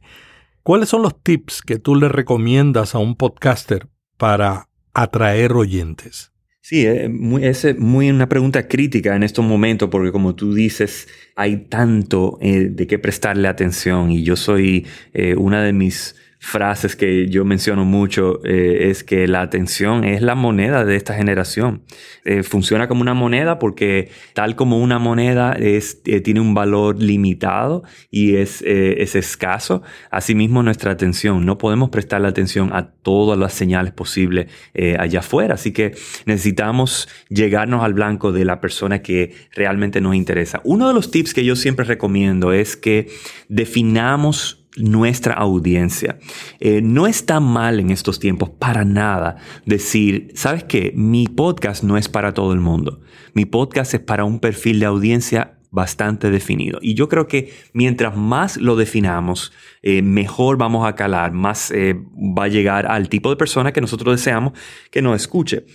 ¿Cuáles 0.62 0.88
son 0.88 1.02
los 1.02 1.22
tips 1.22 1.62
que 1.62 1.78
tú 1.78 1.94
le 1.94 2.08
recomiendas 2.08 2.94
a 2.94 2.98
un 2.98 3.16
podcaster 3.16 3.88
para 4.16 4.68
atraer 4.92 5.52
oyentes? 5.52 6.32
Sí, 6.60 6.84
eh, 6.84 7.10
es 7.40 7.78
muy 7.78 8.10
una 8.10 8.28
pregunta 8.28 8.68
crítica 8.68 9.16
en 9.16 9.22
estos 9.22 9.44
momentos 9.44 9.88
porque 9.88 10.12
como 10.12 10.34
tú 10.34 10.52
dices, 10.52 11.08
hay 11.36 11.68
tanto 11.68 12.38
eh, 12.42 12.68
de 12.70 12.86
qué 12.86 12.98
prestarle 12.98 13.48
atención 13.48 14.10
y 14.10 14.22
yo 14.24 14.36
soy 14.36 14.86
eh, 15.14 15.34
una 15.36 15.62
de 15.62 15.72
mis 15.72 16.16
frases 16.40 16.94
que 16.94 17.28
yo 17.28 17.44
menciono 17.44 17.84
mucho 17.84 18.40
eh, 18.44 18.90
es 18.90 19.02
que 19.02 19.26
la 19.26 19.42
atención 19.42 20.04
es 20.04 20.22
la 20.22 20.34
moneda 20.34 20.84
de 20.84 20.96
esta 20.96 21.14
generación. 21.14 21.82
Eh, 22.24 22.42
funciona 22.42 22.86
como 22.86 23.00
una 23.00 23.14
moneda 23.14 23.58
porque 23.58 24.10
tal 24.34 24.54
como 24.54 24.78
una 24.78 24.98
moneda 24.98 25.52
es, 25.54 26.00
eh, 26.04 26.20
tiene 26.20 26.40
un 26.40 26.54
valor 26.54 27.02
limitado 27.02 27.82
y 28.10 28.36
es, 28.36 28.62
es 28.62 29.16
escaso, 29.16 29.82
asimismo 30.10 30.62
nuestra 30.62 30.92
atención. 30.92 31.44
No 31.44 31.58
podemos 31.58 31.90
prestarle 31.90 32.28
atención 32.28 32.70
a 32.72 32.90
todas 32.90 33.38
las 33.38 33.52
señales 33.52 33.92
posibles 33.92 34.50
allá 34.98 35.20
afuera. 35.20 35.54
Así 35.54 35.72
que 35.72 35.94
necesitamos 36.26 37.08
llegarnos 37.28 37.82
al 37.82 37.94
blanco 37.94 38.32
de 38.32 38.44
la 38.44 38.60
persona 38.60 39.02
que 39.02 39.34
realmente 39.52 40.00
nos 40.00 40.14
interesa. 40.14 40.60
Uno 40.64 40.88
de 40.88 40.94
los 40.94 41.10
tips 41.10 41.34
que 41.34 41.44
yo 41.44 41.56
siempre 41.56 41.84
recomiendo 41.84 42.52
es 42.52 42.76
que 42.76 43.08
definamos 43.48 44.57
nuestra 44.76 45.34
audiencia. 45.34 46.18
Eh, 46.60 46.80
no 46.82 47.06
está 47.06 47.40
mal 47.40 47.80
en 47.80 47.90
estos 47.90 48.18
tiempos 48.18 48.50
para 48.50 48.84
nada 48.84 49.36
decir, 49.64 50.30
¿sabes 50.34 50.64
qué? 50.64 50.92
Mi 50.94 51.26
podcast 51.26 51.82
no 51.82 51.96
es 51.96 52.08
para 52.08 52.34
todo 52.34 52.52
el 52.52 52.60
mundo. 52.60 53.00
Mi 53.34 53.44
podcast 53.44 53.94
es 53.94 54.00
para 54.00 54.24
un 54.24 54.40
perfil 54.40 54.80
de 54.80 54.86
audiencia 54.86 55.58
bastante 55.70 56.30
definido. 56.30 56.78
Y 56.80 56.94
yo 56.94 57.08
creo 57.08 57.26
que 57.26 57.52
mientras 57.72 58.16
más 58.16 58.56
lo 58.56 58.76
definamos, 58.76 59.52
eh, 59.82 60.02
mejor 60.02 60.56
vamos 60.56 60.86
a 60.86 60.94
calar, 60.94 61.32
más 61.32 61.70
eh, 61.70 61.94
va 61.94 62.44
a 62.44 62.48
llegar 62.48 62.86
al 62.86 63.08
tipo 63.08 63.30
de 63.30 63.36
persona 63.36 63.72
que 63.72 63.80
nosotros 63.80 64.16
deseamos 64.16 64.52
que 64.90 65.02
nos 65.02 65.16
escuche. 65.16 65.66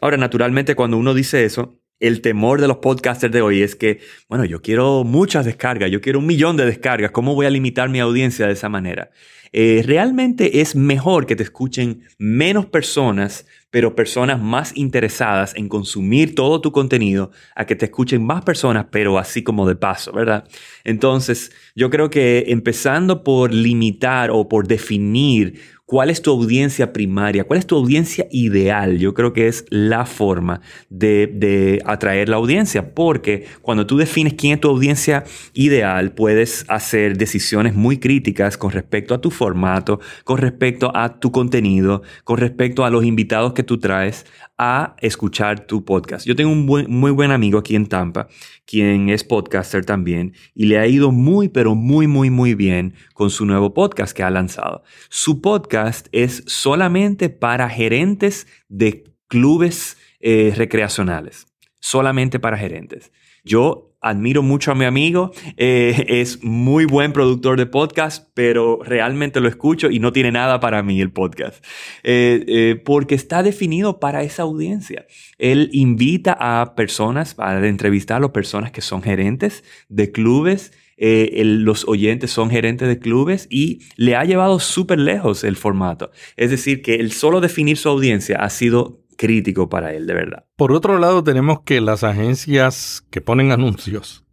Ahora, 0.00 0.16
naturalmente, 0.16 0.74
cuando 0.74 0.96
uno 0.96 1.14
dice 1.14 1.44
eso, 1.44 1.80
el 2.00 2.20
temor 2.20 2.60
de 2.60 2.68
los 2.68 2.78
podcasters 2.78 3.32
de 3.32 3.42
hoy 3.42 3.62
es 3.62 3.76
que, 3.76 4.00
bueno, 4.28 4.44
yo 4.44 4.60
quiero 4.62 5.04
muchas 5.04 5.44
descargas, 5.44 5.90
yo 5.90 6.00
quiero 6.00 6.18
un 6.18 6.26
millón 6.26 6.56
de 6.56 6.66
descargas, 6.66 7.10
¿cómo 7.10 7.34
voy 7.34 7.46
a 7.46 7.50
limitar 7.50 7.88
mi 7.88 8.00
audiencia 8.00 8.46
de 8.46 8.52
esa 8.52 8.68
manera? 8.68 9.10
Eh, 9.56 9.84
realmente 9.86 10.60
es 10.62 10.74
mejor 10.74 11.26
que 11.26 11.36
te 11.36 11.44
escuchen 11.44 12.02
menos 12.18 12.66
personas, 12.66 13.46
pero 13.70 13.94
personas 13.94 14.42
más 14.42 14.76
interesadas 14.76 15.54
en 15.54 15.68
consumir 15.68 16.34
todo 16.34 16.60
tu 16.60 16.72
contenido, 16.72 17.30
a 17.54 17.64
que 17.64 17.76
te 17.76 17.84
escuchen 17.84 18.26
más 18.26 18.42
personas, 18.42 18.86
pero 18.90 19.16
así 19.16 19.44
como 19.44 19.68
de 19.68 19.76
paso, 19.76 20.12
¿verdad? 20.12 20.48
Entonces, 20.82 21.52
yo 21.76 21.88
creo 21.88 22.10
que 22.10 22.46
empezando 22.48 23.22
por 23.22 23.54
limitar 23.54 24.32
o 24.32 24.48
por 24.48 24.66
definir 24.66 25.60
¿Cuál 25.86 26.08
es 26.08 26.22
tu 26.22 26.30
audiencia 26.30 26.94
primaria? 26.94 27.44
¿Cuál 27.44 27.58
es 27.58 27.66
tu 27.66 27.76
audiencia 27.76 28.26
ideal? 28.30 28.98
Yo 28.98 29.12
creo 29.12 29.34
que 29.34 29.48
es 29.48 29.66
la 29.68 30.06
forma 30.06 30.62
de, 30.88 31.82
atraer 31.84 32.30
la 32.30 32.36
audiencia, 32.36 32.94
porque 32.94 33.44
cuando 33.60 33.86
tú 33.86 33.98
defines 33.98 34.32
quién 34.32 34.54
es 34.54 34.60
tu 34.60 34.70
audiencia 34.70 35.24
ideal, 35.52 36.12
puedes 36.12 36.64
hacer 36.68 37.18
decisiones 37.18 37.74
muy 37.74 37.98
críticas 37.98 38.56
con 38.56 38.70
respecto 38.70 39.12
a 39.12 39.20
tu 39.20 39.30
formato, 39.30 40.00
con 40.24 40.38
respecto 40.38 40.90
a 40.96 41.20
tu 41.20 41.30
contenido, 41.30 42.00
con 42.24 42.38
respecto 42.38 42.86
a 42.86 42.90
los 42.90 43.04
invitados 43.04 43.52
que 43.52 43.62
tú 43.62 43.78
traes 43.78 44.24
a 44.58 44.94
escuchar 45.00 45.66
tu 45.66 45.84
podcast. 45.84 46.26
Yo 46.26 46.36
tengo 46.36 46.52
un 46.52 46.66
muy 46.66 47.10
buen 47.10 47.30
amigo 47.30 47.58
aquí 47.58 47.74
en 47.74 47.86
Tampa, 47.86 48.28
quien 48.66 49.08
es 49.08 49.24
podcaster 49.24 49.84
también, 49.84 50.34
y 50.54 50.66
le 50.66 50.78
ha 50.78 50.86
ido 50.86 51.10
muy, 51.10 51.48
pero 51.48 51.74
muy, 51.74 52.06
muy, 52.06 52.30
muy 52.30 52.54
bien 52.54 52.94
con 53.14 53.30
su 53.30 53.46
nuevo 53.46 53.74
podcast 53.74 54.16
que 54.16 54.22
ha 54.22 54.30
lanzado. 54.30 54.82
Su 55.08 55.40
podcast 55.40 56.06
es 56.12 56.44
solamente 56.46 57.30
para 57.30 57.68
gerentes 57.68 58.46
de 58.68 59.04
clubes 59.26 59.96
eh, 60.20 60.52
recreacionales, 60.56 61.46
solamente 61.80 62.38
para 62.38 62.56
gerentes. 62.56 63.12
Yo 63.42 63.93
admiro 64.04 64.42
mucho 64.42 64.70
a 64.70 64.74
mi 64.74 64.84
amigo, 64.84 65.32
eh, 65.56 66.04
es 66.08 66.44
muy 66.44 66.84
buen 66.84 67.12
productor 67.12 67.56
de 67.56 67.64
podcast, 67.64 68.28
pero 68.34 68.80
realmente 68.84 69.40
lo 69.40 69.48
escucho 69.48 69.90
y 69.90 69.98
no 69.98 70.12
tiene 70.12 70.30
nada 70.30 70.60
para 70.60 70.82
mí 70.82 71.00
el 71.00 71.10
podcast, 71.10 71.64
eh, 72.02 72.44
eh, 72.46 72.82
porque 72.84 73.14
está 73.14 73.42
definido 73.42 73.98
para 74.00 74.22
esa 74.22 74.42
audiencia. 74.42 75.06
Él 75.38 75.70
invita 75.72 76.36
a 76.38 76.74
personas, 76.74 77.34
para 77.34 77.66
entrevistar 77.66 78.22
a 78.22 78.32
personas 78.32 78.72
que 78.72 78.82
son 78.82 79.02
gerentes 79.02 79.64
de 79.88 80.12
clubes, 80.12 80.72
los 80.96 81.88
oyentes 81.88 82.30
son 82.30 82.50
gerentes 82.50 82.86
de 82.86 83.00
clubes 83.00 83.48
y 83.50 83.80
le 83.96 84.14
ha 84.14 84.24
llevado 84.24 84.60
súper 84.60 84.98
lejos 85.00 85.42
el 85.42 85.56
formato. 85.56 86.12
Es 86.36 86.50
decir, 86.50 86.82
que 86.82 86.94
el 86.96 87.10
solo 87.10 87.40
definir 87.40 87.78
su 87.78 87.88
audiencia 87.88 88.36
ha 88.36 88.48
sido 88.48 89.03
crítico 89.16 89.68
para 89.68 89.92
él, 89.92 90.06
de 90.06 90.14
verdad. 90.14 90.46
Por 90.56 90.72
otro 90.72 90.98
lado, 90.98 91.24
tenemos 91.24 91.60
que 91.62 91.80
las 91.80 92.04
agencias 92.04 93.04
que 93.10 93.20
ponen 93.20 93.52
anuncios 93.52 94.24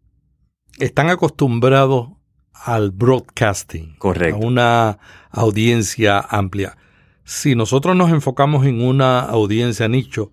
están 0.79 1.09
acostumbrados 1.09 2.09
al 2.53 2.91
broadcasting, 2.91 3.95
Correcto. 3.97 4.35
a 4.35 4.39
una 4.45 4.99
audiencia 5.31 6.19
amplia. 6.19 6.77
Si 7.23 7.55
nosotros 7.55 7.95
nos 7.95 8.11
enfocamos 8.11 8.65
en 8.65 8.81
una 8.81 9.19
audiencia 9.19 9.87
nicho, 9.87 10.31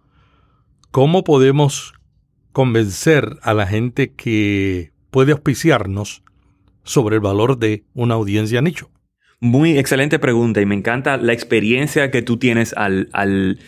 ¿cómo 0.90 1.24
podemos 1.24 1.94
convencer 2.52 3.38
a 3.42 3.54
la 3.54 3.66
gente 3.66 4.12
que 4.12 4.92
puede 5.10 5.32
auspiciarnos 5.32 6.22
sobre 6.82 7.16
el 7.16 7.20
valor 7.20 7.58
de 7.58 7.84
una 7.94 8.14
audiencia 8.14 8.60
nicho? 8.62 8.90
Muy 9.40 9.78
excelente 9.78 10.18
pregunta 10.18 10.60
y 10.60 10.66
me 10.66 10.74
encanta 10.74 11.16
la 11.16 11.32
experiencia 11.32 12.10
que 12.10 12.22
tú 12.22 12.38
tienes 12.38 12.74
al, 12.76 13.08
al, 13.12 13.60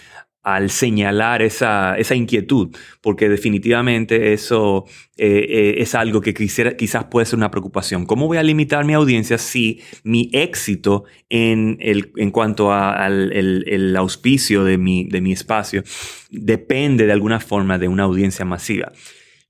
al 0.42 0.70
señalar 0.70 1.42
esa, 1.42 1.96
esa, 1.98 2.14
inquietud, 2.14 2.74
porque 3.02 3.28
definitivamente 3.28 4.32
eso 4.32 4.86
eh, 5.18 5.46
eh, 5.48 5.74
es 5.78 5.94
algo 5.94 6.22
que 6.22 6.32
quisiera, 6.32 6.76
quizás 6.76 7.04
puede 7.04 7.26
ser 7.26 7.36
una 7.36 7.50
preocupación. 7.50 8.06
¿Cómo 8.06 8.26
voy 8.26 8.38
a 8.38 8.42
limitar 8.42 8.86
mi 8.86 8.94
audiencia 8.94 9.36
si 9.36 9.80
mi 10.02 10.30
éxito 10.32 11.04
en, 11.28 11.76
el, 11.80 12.12
en 12.16 12.30
cuanto 12.30 12.72
al 12.72 13.32
el, 13.32 13.96
auspicio 13.96 14.64
de 14.64 14.78
mi, 14.78 15.04
de 15.04 15.20
mi 15.20 15.32
espacio 15.32 15.82
depende 16.30 17.04
de 17.04 17.12
alguna 17.12 17.40
forma 17.40 17.78
de 17.78 17.88
una 17.88 18.04
audiencia 18.04 18.46
masiva? 18.46 18.92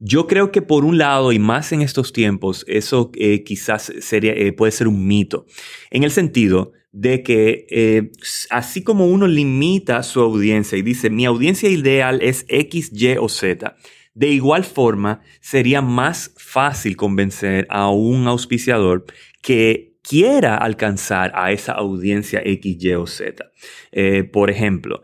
Yo 0.00 0.26
creo 0.26 0.50
que 0.50 0.62
por 0.62 0.84
un 0.84 0.98
lado, 0.98 1.30
y 1.30 1.38
más 1.38 1.72
en 1.72 1.82
estos 1.82 2.12
tiempos, 2.12 2.64
eso 2.66 3.12
eh, 3.14 3.44
quizás 3.44 3.92
sería, 4.00 4.34
puede 4.56 4.72
ser 4.72 4.88
un 4.88 5.06
mito, 5.06 5.46
en 5.90 6.04
el 6.04 6.10
sentido 6.10 6.72
de 6.92 7.22
que 7.22 7.66
eh, 7.70 8.10
así 8.50 8.82
como 8.82 9.06
uno 9.06 9.26
limita 9.26 10.02
su 10.02 10.20
audiencia 10.20 10.76
y 10.76 10.82
dice, 10.82 11.10
mi 11.10 11.24
audiencia 11.24 11.68
ideal 11.68 12.20
es 12.22 12.44
X, 12.48 12.90
Y 12.92 13.16
o 13.16 13.28
Z, 13.28 13.76
de 14.14 14.28
igual 14.28 14.64
forma 14.64 15.20
sería 15.40 15.82
más 15.82 16.34
fácil 16.36 16.96
convencer 16.96 17.66
a 17.70 17.90
un 17.90 18.26
auspiciador 18.26 19.04
que 19.40 19.94
quiera 20.02 20.56
alcanzar 20.56 21.30
a 21.34 21.52
esa 21.52 21.72
audiencia 21.72 22.42
X, 22.44 22.76
Y 22.80 22.94
o 22.94 23.06
Z. 23.06 23.44
Eh, 23.92 24.24
por 24.24 24.50
ejemplo, 24.50 25.02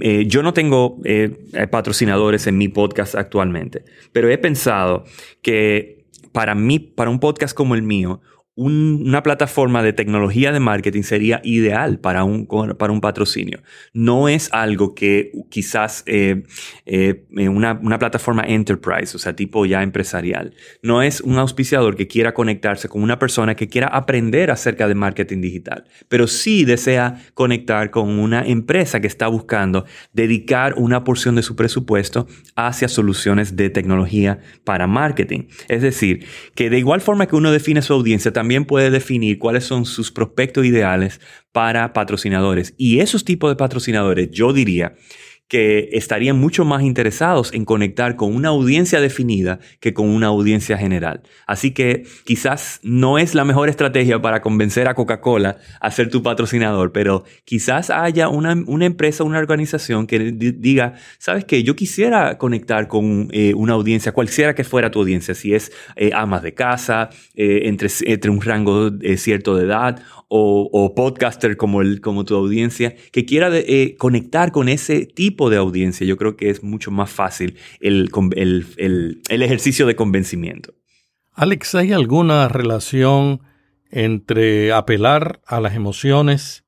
eh, 0.00 0.24
yo 0.26 0.42
no 0.42 0.54
tengo 0.54 1.00
patrocinadores 1.70 2.46
en 2.46 2.56
mi 2.56 2.68
podcast 2.68 3.14
actualmente, 3.14 3.84
pero 4.12 4.30
he 4.30 4.38
pensado 4.38 5.04
que 5.42 6.06
para 6.32 6.54
mí, 6.54 6.78
para 6.78 7.10
un 7.10 7.18
podcast 7.18 7.56
como 7.56 7.74
el 7.74 7.82
mío, 7.82 8.20
una 8.58 9.22
plataforma 9.22 9.82
de 9.82 9.92
tecnología 9.92 10.50
de 10.50 10.60
marketing 10.60 11.02
sería 11.02 11.42
ideal 11.44 11.98
para 11.98 12.24
un, 12.24 12.46
para 12.78 12.90
un 12.90 13.02
patrocinio. 13.02 13.60
No 13.92 14.30
es 14.30 14.48
algo 14.50 14.94
que 14.94 15.30
quizás 15.50 16.02
eh, 16.06 16.42
eh, 16.86 17.26
una, 17.36 17.78
una, 17.82 17.98
plataforma 17.98 18.44
enterprise, 18.46 19.14
o 19.14 19.18
sea, 19.18 19.36
tipo 19.36 19.66
ya 19.66 19.82
empresarial. 19.82 20.54
No 20.82 21.02
es 21.02 21.20
un 21.20 21.36
auspiciador 21.36 21.96
que 21.96 22.06
quiera 22.06 22.32
conectarse 22.32 22.88
con 22.88 23.02
una 23.02 23.18
persona 23.18 23.54
que 23.56 23.68
quiera 23.68 23.88
aprender 23.88 24.50
acerca 24.50 24.88
de 24.88 24.94
marketing 24.94 25.42
digital, 25.42 25.84
pero 26.08 26.26
sí 26.26 26.64
desea 26.64 27.20
conectar 27.34 27.90
con 27.90 28.18
una 28.18 28.46
empresa 28.46 29.00
que 29.00 29.06
está 29.06 29.28
buscando 29.28 29.84
dedicar 30.14 30.76
una 30.78 31.04
porción 31.04 31.34
de 31.34 31.42
su 31.42 31.56
presupuesto 31.56 32.26
hacia 32.54 32.88
soluciones 32.88 33.54
de 33.54 33.68
tecnología 33.68 34.38
para 34.64 34.86
marketing. 34.86 35.48
Es 35.68 35.82
decir, 35.82 36.24
que 36.54 36.70
de 36.70 36.78
igual 36.78 37.02
forma 37.02 37.26
que 37.26 37.36
uno 37.36 37.52
define 37.52 37.82
su 37.82 37.92
audiencia, 37.92 38.32
también 38.32 38.45
también 38.46 38.64
puede 38.64 38.92
definir 38.92 39.40
cuáles 39.40 39.64
son 39.64 39.84
sus 39.84 40.12
prospectos 40.12 40.64
ideales 40.64 41.20
para 41.50 41.92
patrocinadores. 41.92 42.74
Y 42.76 43.00
esos 43.00 43.24
tipos 43.24 43.50
de 43.50 43.56
patrocinadores, 43.56 44.30
yo 44.30 44.52
diría 44.52 44.94
que 45.48 45.90
estarían 45.92 46.38
mucho 46.38 46.64
más 46.64 46.82
interesados 46.82 47.52
en 47.52 47.64
conectar 47.64 48.16
con 48.16 48.34
una 48.34 48.48
audiencia 48.48 49.00
definida 49.00 49.60
que 49.80 49.94
con 49.94 50.08
una 50.08 50.26
audiencia 50.26 50.76
general. 50.76 51.22
Así 51.46 51.72
que 51.72 52.04
quizás 52.24 52.80
no 52.82 53.18
es 53.18 53.34
la 53.34 53.44
mejor 53.44 53.68
estrategia 53.68 54.20
para 54.20 54.42
convencer 54.42 54.88
a 54.88 54.94
Coca-Cola 54.94 55.58
a 55.80 55.90
ser 55.90 56.10
tu 56.10 56.22
patrocinador, 56.22 56.92
pero 56.92 57.24
quizás 57.44 57.90
haya 57.90 58.28
una, 58.28 58.52
empresa, 58.84 59.24
una 59.24 59.38
organización 59.38 60.06
que 60.06 60.32
diga, 60.32 60.94
sabes 61.18 61.44
qué, 61.44 61.62
yo 61.62 61.76
quisiera 61.76 62.38
conectar 62.38 62.88
con 62.88 63.28
eh, 63.32 63.54
una 63.54 63.74
audiencia, 63.74 64.12
cualquiera 64.12 64.54
que 64.54 64.64
fuera 64.64 64.90
tu 64.90 65.00
audiencia, 65.00 65.34
si 65.34 65.54
es 65.54 65.70
eh, 65.94 66.10
amas 66.12 66.42
de 66.42 66.54
casa, 66.54 67.10
eh, 67.34 67.62
entre, 67.64 67.88
entre 68.06 68.30
un 68.30 68.40
rango 68.40 68.90
cierto 69.16 69.56
de 69.56 69.64
edad 69.64 70.02
o, 70.28 70.92
podcaster 70.94 71.56
como, 71.56 71.82
el, 71.82 72.00
como 72.00 72.24
tu 72.24 72.34
audiencia, 72.34 72.94
que 73.12 73.24
quiera 73.24 73.50
eh, 73.52 73.96
conectar 73.98 74.52
con 74.52 74.68
ese 74.68 75.06
tipo 75.06 75.50
de 75.50 75.56
audiencia, 75.56 76.06
yo 76.06 76.16
creo 76.16 76.36
que 76.36 76.50
es 76.50 76.62
mucho 76.62 76.90
más 76.90 77.10
fácil 77.10 77.56
el, 77.80 78.10
el, 78.34 79.22
el 79.28 79.42
ejercicio 79.42 79.86
de 79.86 79.96
convencimiento. 79.96 80.74
Alex, 81.32 81.74
¿hay 81.74 81.92
alguna 81.92 82.48
relación 82.48 83.42
entre 83.90 84.72
apelar 84.72 85.40
a 85.46 85.60
las 85.60 85.74
emociones 85.74 86.64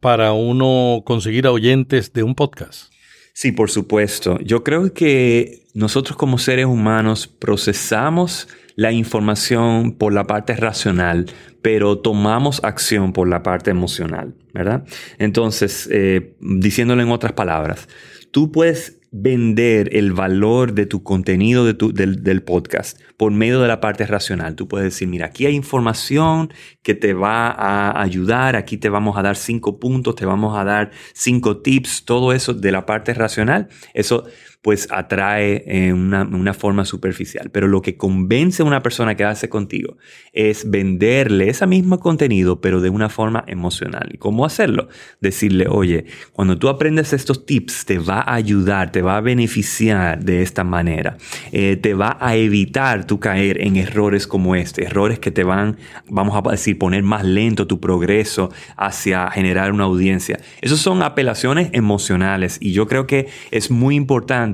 para 0.00 0.32
uno 0.32 1.02
conseguir 1.04 1.46
oyentes 1.46 2.12
de 2.12 2.22
un 2.22 2.34
podcast? 2.34 2.91
Sí, 3.32 3.52
por 3.52 3.70
supuesto. 3.70 4.38
Yo 4.40 4.62
creo 4.62 4.92
que 4.92 5.62
nosotros 5.74 6.16
como 6.16 6.38
seres 6.38 6.66
humanos 6.66 7.26
procesamos 7.26 8.48
la 8.76 8.92
información 8.92 9.92
por 9.92 10.12
la 10.12 10.26
parte 10.26 10.54
racional, 10.56 11.26
pero 11.60 11.98
tomamos 11.98 12.62
acción 12.64 13.12
por 13.12 13.28
la 13.28 13.42
parte 13.42 13.70
emocional, 13.70 14.34
¿verdad? 14.52 14.84
Entonces, 15.18 15.88
eh, 15.90 16.34
diciéndolo 16.40 17.02
en 17.02 17.10
otras 17.10 17.32
palabras, 17.32 17.88
tú 18.30 18.50
puedes 18.50 18.98
vender 19.12 19.94
el 19.94 20.14
valor 20.14 20.72
de 20.72 20.86
tu 20.86 21.02
contenido 21.02 21.66
de 21.66 21.74
tu, 21.74 21.92
del, 21.92 22.22
del, 22.22 22.42
podcast 22.42 22.98
por 23.18 23.30
medio 23.30 23.60
de 23.60 23.68
la 23.68 23.78
parte 23.78 24.06
racional. 24.06 24.56
Tú 24.56 24.66
puedes 24.66 24.86
decir, 24.86 25.06
mira, 25.06 25.26
aquí 25.26 25.44
hay 25.44 25.54
información 25.54 26.52
que 26.82 26.94
te 26.94 27.12
va 27.12 27.48
a 27.48 28.02
ayudar, 28.02 28.56
aquí 28.56 28.78
te 28.78 28.88
vamos 28.88 29.18
a 29.18 29.22
dar 29.22 29.36
cinco 29.36 29.78
puntos, 29.78 30.14
te 30.14 30.24
vamos 30.24 30.58
a 30.58 30.64
dar 30.64 30.90
cinco 31.12 31.58
tips, 31.58 32.06
todo 32.06 32.32
eso 32.32 32.54
de 32.54 32.72
la 32.72 32.86
parte 32.86 33.12
racional. 33.12 33.68
Eso 33.92 34.24
pues 34.62 34.86
atrae 34.92 35.64
en 35.66 35.94
una, 35.94 36.22
una, 36.22 36.54
forma 36.54 36.84
superficial. 36.84 37.50
Pero 37.50 37.66
lo 37.66 37.82
que 37.82 37.96
convence 37.96 38.62
a 38.62 38.64
una 38.64 38.80
persona 38.80 39.16
que 39.16 39.24
hace 39.24 39.48
contigo 39.48 39.96
es 40.32 40.70
venderle 40.70 41.48
ese 41.48 41.66
mismo 41.66 41.98
contenido, 41.98 42.60
pero 42.60 42.80
de 42.80 42.88
una 42.88 43.08
forma 43.08 43.42
emocional. 43.48 44.08
¿Y 44.12 44.18
cómo 44.18 44.46
hacerlo? 44.46 44.88
Decirle, 45.20 45.66
oye, 45.68 46.04
cuando 46.32 46.58
tú 46.58 46.68
aprendes 46.68 47.12
estos 47.12 47.44
tips, 47.44 47.84
te 47.86 47.98
va 47.98 48.20
a 48.20 48.34
ayudar, 48.34 48.92
te 48.92 49.02
va 49.02 49.16
a 49.16 49.20
beneficiar 49.20 50.22
de 50.22 50.42
esta 50.42 50.62
manera. 50.62 51.16
Eh, 51.50 51.76
te 51.76 51.94
va 51.94 52.16
a 52.20 52.36
evitar 52.36 53.04
tú 53.04 53.18
caer 53.18 53.60
en 53.60 53.76
errores 53.76 54.28
como 54.28 54.54
este, 54.54 54.84
errores 54.84 55.18
que 55.18 55.32
te 55.32 55.42
van, 55.42 55.76
vamos 56.08 56.36
a 56.36 56.50
decir, 56.50 56.78
poner 56.78 57.02
más 57.02 57.24
lento 57.24 57.66
tu 57.66 57.80
progreso 57.80 58.50
hacia 58.76 59.28
generar 59.32 59.72
una 59.72 59.84
audiencia. 59.84 60.38
Esos 60.60 60.78
son 60.78 61.02
apelaciones 61.02 61.70
emocionales 61.72 62.58
y 62.60 62.72
yo 62.72 62.86
creo 62.86 63.08
que 63.08 63.26
es 63.50 63.68
muy 63.68 63.96
importante 63.96 64.51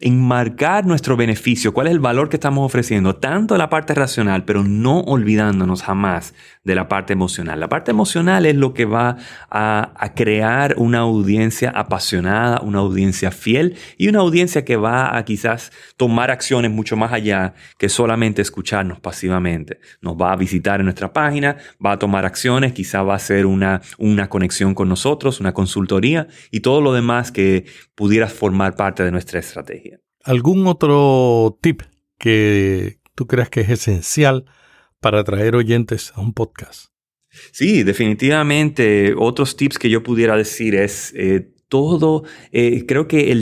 enmarcar 0.00 0.86
nuestro 0.86 1.16
beneficio, 1.16 1.72
cuál 1.72 1.86
es 1.86 1.92
el 1.92 2.00
valor 2.00 2.28
que 2.28 2.36
estamos 2.36 2.64
ofreciendo, 2.64 3.16
tanto 3.16 3.56
la 3.56 3.68
parte 3.68 3.94
racional, 3.94 4.44
pero 4.44 4.62
no 4.62 5.00
olvidándonos 5.00 5.82
jamás 5.82 6.34
de 6.64 6.74
la 6.74 6.88
parte 6.88 7.12
emocional. 7.12 7.58
La 7.58 7.68
parte 7.68 7.90
emocional 7.90 8.46
es 8.46 8.54
lo 8.54 8.72
que 8.72 8.84
va 8.84 9.16
a, 9.50 9.92
a 9.96 10.14
crear 10.14 10.74
una 10.78 11.00
audiencia 11.00 11.70
apasionada, 11.70 12.60
una 12.60 12.78
audiencia 12.78 13.30
fiel 13.32 13.76
y 13.98 14.08
una 14.08 14.20
audiencia 14.20 14.64
que 14.64 14.76
va 14.76 15.16
a 15.16 15.24
quizás 15.24 15.72
tomar 15.96 16.30
acciones 16.30 16.70
mucho 16.70 16.96
más 16.96 17.12
allá 17.12 17.54
que 17.78 17.88
solamente 17.88 18.42
escucharnos 18.42 19.00
pasivamente. 19.00 19.80
Nos 20.00 20.16
va 20.16 20.32
a 20.32 20.36
visitar 20.36 20.80
en 20.80 20.86
nuestra 20.86 21.12
página, 21.12 21.56
va 21.84 21.92
a 21.92 21.98
tomar 21.98 22.24
acciones, 22.24 22.72
quizás 22.72 23.06
va 23.06 23.14
a 23.14 23.16
hacer 23.16 23.46
una, 23.46 23.80
una 23.98 24.28
conexión 24.28 24.74
con 24.74 24.88
nosotros, 24.88 25.40
una 25.40 25.52
consultoría 25.52 26.28
y 26.50 26.60
todo 26.60 26.80
lo 26.80 26.92
demás 26.92 27.32
que 27.32 27.66
pudiera 27.94 28.28
formar 28.28 28.76
parte 28.76 29.02
de 29.02 29.10
nuestra 29.10 29.40
estrategia. 29.40 29.98
¿Algún 30.24 30.66
otro 30.68 31.58
tip 31.60 31.82
que 32.18 33.00
tú 33.16 33.26
creas 33.26 33.50
que 33.50 33.62
es 33.62 33.68
esencial 33.68 34.44
para 35.02 35.20
atraer 35.20 35.56
oyentes 35.56 36.12
a 36.14 36.20
un 36.22 36.32
podcast? 36.32 36.86
Sí, 37.50 37.82
definitivamente. 37.82 39.14
Otros 39.18 39.56
tips 39.56 39.78
que 39.78 39.90
yo 39.90 40.02
pudiera 40.02 40.36
decir 40.36 40.74
es 40.74 41.12
eh, 41.16 41.50
todo, 41.68 42.24
eh, 42.52 42.86
creo 42.86 43.08
que 43.08 43.34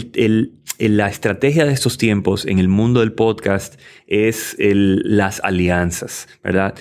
la 0.79 1.09
estrategia 1.09 1.67
de 1.67 1.73
estos 1.73 1.99
tiempos 1.99 2.47
en 2.47 2.59
el 2.59 2.69
mundo 2.69 3.01
del 3.01 3.13
podcast 3.13 3.79
es 4.07 4.57
las 4.59 5.41
alianzas, 5.41 6.29
¿verdad? 6.43 6.75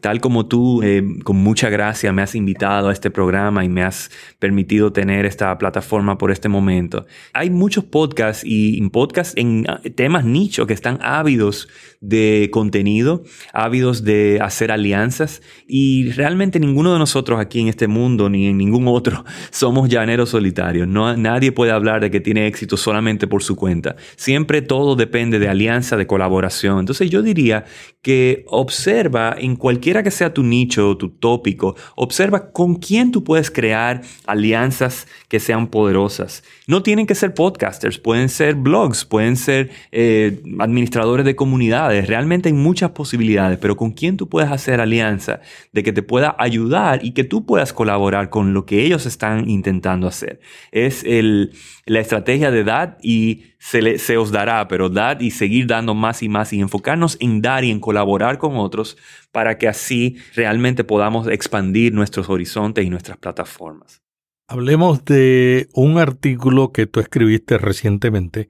Tal 0.00 0.20
como 0.20 0.46
tú, 0.46 0.82
eh, 0.82 1.02
con 1.24 1.36
mucha 1.36 1.68
gracia, 1.68 2.12
me 2.12 2.22
has 2.22 2.34
invitado 2.34 2.88
a 2.88 2.92
este 2.92 3.10
programa 3.10 3.64
y 3.64 3.68
me 3.68 3.82
has 3.82 4.10
permitido 4.38 4.92
tener 4.92 5.26
esta 5.26 5.56
plataforma 5.58 6.18
por 6.18 6.30
este 6.30 6.48
momento. 6.48 7.06
Hay 7.32 7.50
muchos 7.50 7.84
podcasts 7.84 8.42
y 8.44 8.80
podcasts 8.90 9.34
en 9.36 9.64
ah, 9.68 9.80
temas 9.94 10.24
nicho 10.24 10.66
que 10.66 10.74
están 10.74 10.98
ávidos 11.02 11.68
de 12.00 12.48
contenido, 12.52 13.24
ávidos 13.52 14.04
de 14.04 14.38
hacer 14.42 14.72
alianzas 14.72 15.42
y 15.66 16.10
realmente 16.12 16.58
ninguno 16.58 16.92
de 16.92 16.98
nosotros 16.98 17.38
aquí 17.38 17.60
en 17.60 17.68
este 17.68 17.88
mundo 17.88 18.30
ni 18.30 18.46
en 18.46 18.56
ningún 18.56 18.88
otro 18.88 19.24
somos 19.50 19.88
llaneros 19.88 20.30
solitarios. 20.30 20.88
No, 20.88 21.16
nadie 21.16 21.52
puede 21.52 21.72
hablar 21.72 22.00
de 22.00 22.10
que 22.10 22.20
tiene 22.20 22.46
éxito 22.46 22.76
solamente 22.76 23.26
por 23.26 23.42
su 23.42 23.56
cuenta. 23.56 23.96
Siempre 24.16 24.62
todo 24.62 24.96
depende 24.96 25.38
de 25.38 25.48
alianza, 25.48 25.96
de 25.96 26.06
colaboración. 26.06 26.80
Entonces 26.80 27.10
yo 27.10 27.22
diría 27.22 27.64
que 28.02 28.44
observa 28.48 29.36
en 29.38 29.56
cualquiera 29.80 30.02
que 30.02 30.10
sea 30.10 30.34
tu 30.34 30.42
nicho 30.42 30.94
tu 30.98 31.08
tópico, 31.08 31.74
observa 31.96 32.52
con 32.52 32.74
quién 32.74 33.12
tú 33.12 33.24
puedes 33.24 33.50
crear 33.50 34.02
alianzas 34.26 35.06
que 35.28 35.40
sean 35.40 35.68
poderosas. 35.68 36.44
No 36.66 36.82
tienen 36.82 37.06
que 37.06 37.14
ser 37.14 37.32
podcasters, 37.32 37.98
pueden 37.98 38.28
ser 38.28 38.56
blogs, 38.56 39.06
pueden 39.06 39.36
ser 39.36 39.70
eh, 39.90 40.42
administradores 40.58 41.24
de 41.24 41.34
comunidades. 41.34 42.06
Realmente 42.06 42.50
hay 42.50 42.52
muchas 42.52 42.90
posibilidades, 42.90 43.58
pero 43.58 43.74
con 43.76 43.92
quién 43.92 44.18
tú 44.18 44.28
puedes 44.28 44.50
hacer 44.50 44.82
alianza 44.82 45.40
de 45.72 45.82
que 45.82 45.92
te 45.92 46.02
pueda 46.02 46.36
ayudar 46.38 47.02
y 47.02 47.12
que 47.12 47.24
tú 47.24 47.46
puedas 47.46 47.72
colaborar 47.72 48.28
con 48.28 48.52
lo 48.52 48.66
que 48.66 48.84
ellos 48.84 49.06
están 49.06 49.48
intentando 49.48 50.06
hacer. 50.06 50.40
Es 50.72 51.04
el, 51.04 51.52
la 51.86 52.00
estrategia 52.00 52.50
de 52.50 52.64
dar 52.64 52.98
y 53.02 53.44
se, 53.58 53.98
se 53.98 54.16
os 54.16 54.30
dará, 54.30 54.68
pero 54.68 54.88
dar 54.88 55.22
y 55.22 55.30
seguir 55.30 55.66
dando 55.66 55.94
más 55.94 56.22
y 56.22 56.28
más 56.28 56.52
y 56.52 56.60
enfocarnos 56.60 57.16
en 57.20 57.42
dar 57.42 57.64
y 57.64 57.70
en 57.70 57.80
colaborar 57.80 58.38
con 58.38 58.56
otros 58.56 58.96
para 59.32 59.58
que 59.58 59.68
así 59.68 60.16
realmente 60.34 60.84
podamos 60.84 61.28
expandir 61.28 61.92
nuestros 61.92 62.28
horizontes 62.28 62.84
y 62.84 62.90
nuestras 62.90 63.18
plataformas. 63.18 64.02
Hablemos 64.48 65.04
de 65.04 65.68
un 65.74 65.98
artículo 65.98 66.72
que 66.72 66.86
tú 66.86 67.00
escribiste 67.00 67.56
recientemente 67.58 68.48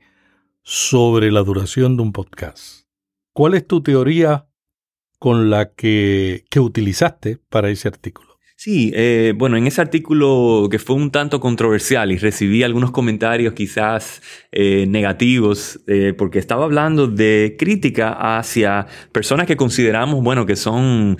sobre 0.62 1.30
la 1.30 1.42
duración 1.42 1.96
de 1.96 2.02
un 2.02 2.12
podcast. 2.12 2.86
¿Cuál 3.34 3.54
es 3.54 3.66
tu 3.66 3.82
teoría 3.82 4.46
con 5.18 5.50
la 5.50 5.72
que, 5.72 6.44
que 6.48 6.60
utilizaste 6.60 7.38
para 7.50 7.68
ese 7.68 7.88
artículo? 7.88 8.29
Sí, 8.62 8.92
eh, 8.94 9.32
bueno, 9.38 9.56
en 9.56 9.66
ese 9.66 9.80
artículo 9.80 10.68
que 10.70 10.78
fue 10.78 10.94
un 10.94 11.10
tanto 11.10 11.40
controversial 11.40 12.12
y 12.12 12.18
recibí 12.18 12.62
algunos 12.62 12.90
comentarios 12.90 13.54
quizás 13.54 14.20
eh, 14.52 14.84
negativos, 14.86 15.80
eh, 15.86 16.12
porque 16.12 16.38
estaba 16.38 16.66
hablando 16.66 17.06
de 17.06 17.56
crítica 17.58 18.36
hacia 18.36 18.86
personas 19.12 19.46
que 19.46 19.56
consideramos, 19.56 20.22
bueno, 20.22 20.44
que 20.44 20.56
son, 20.56 21.16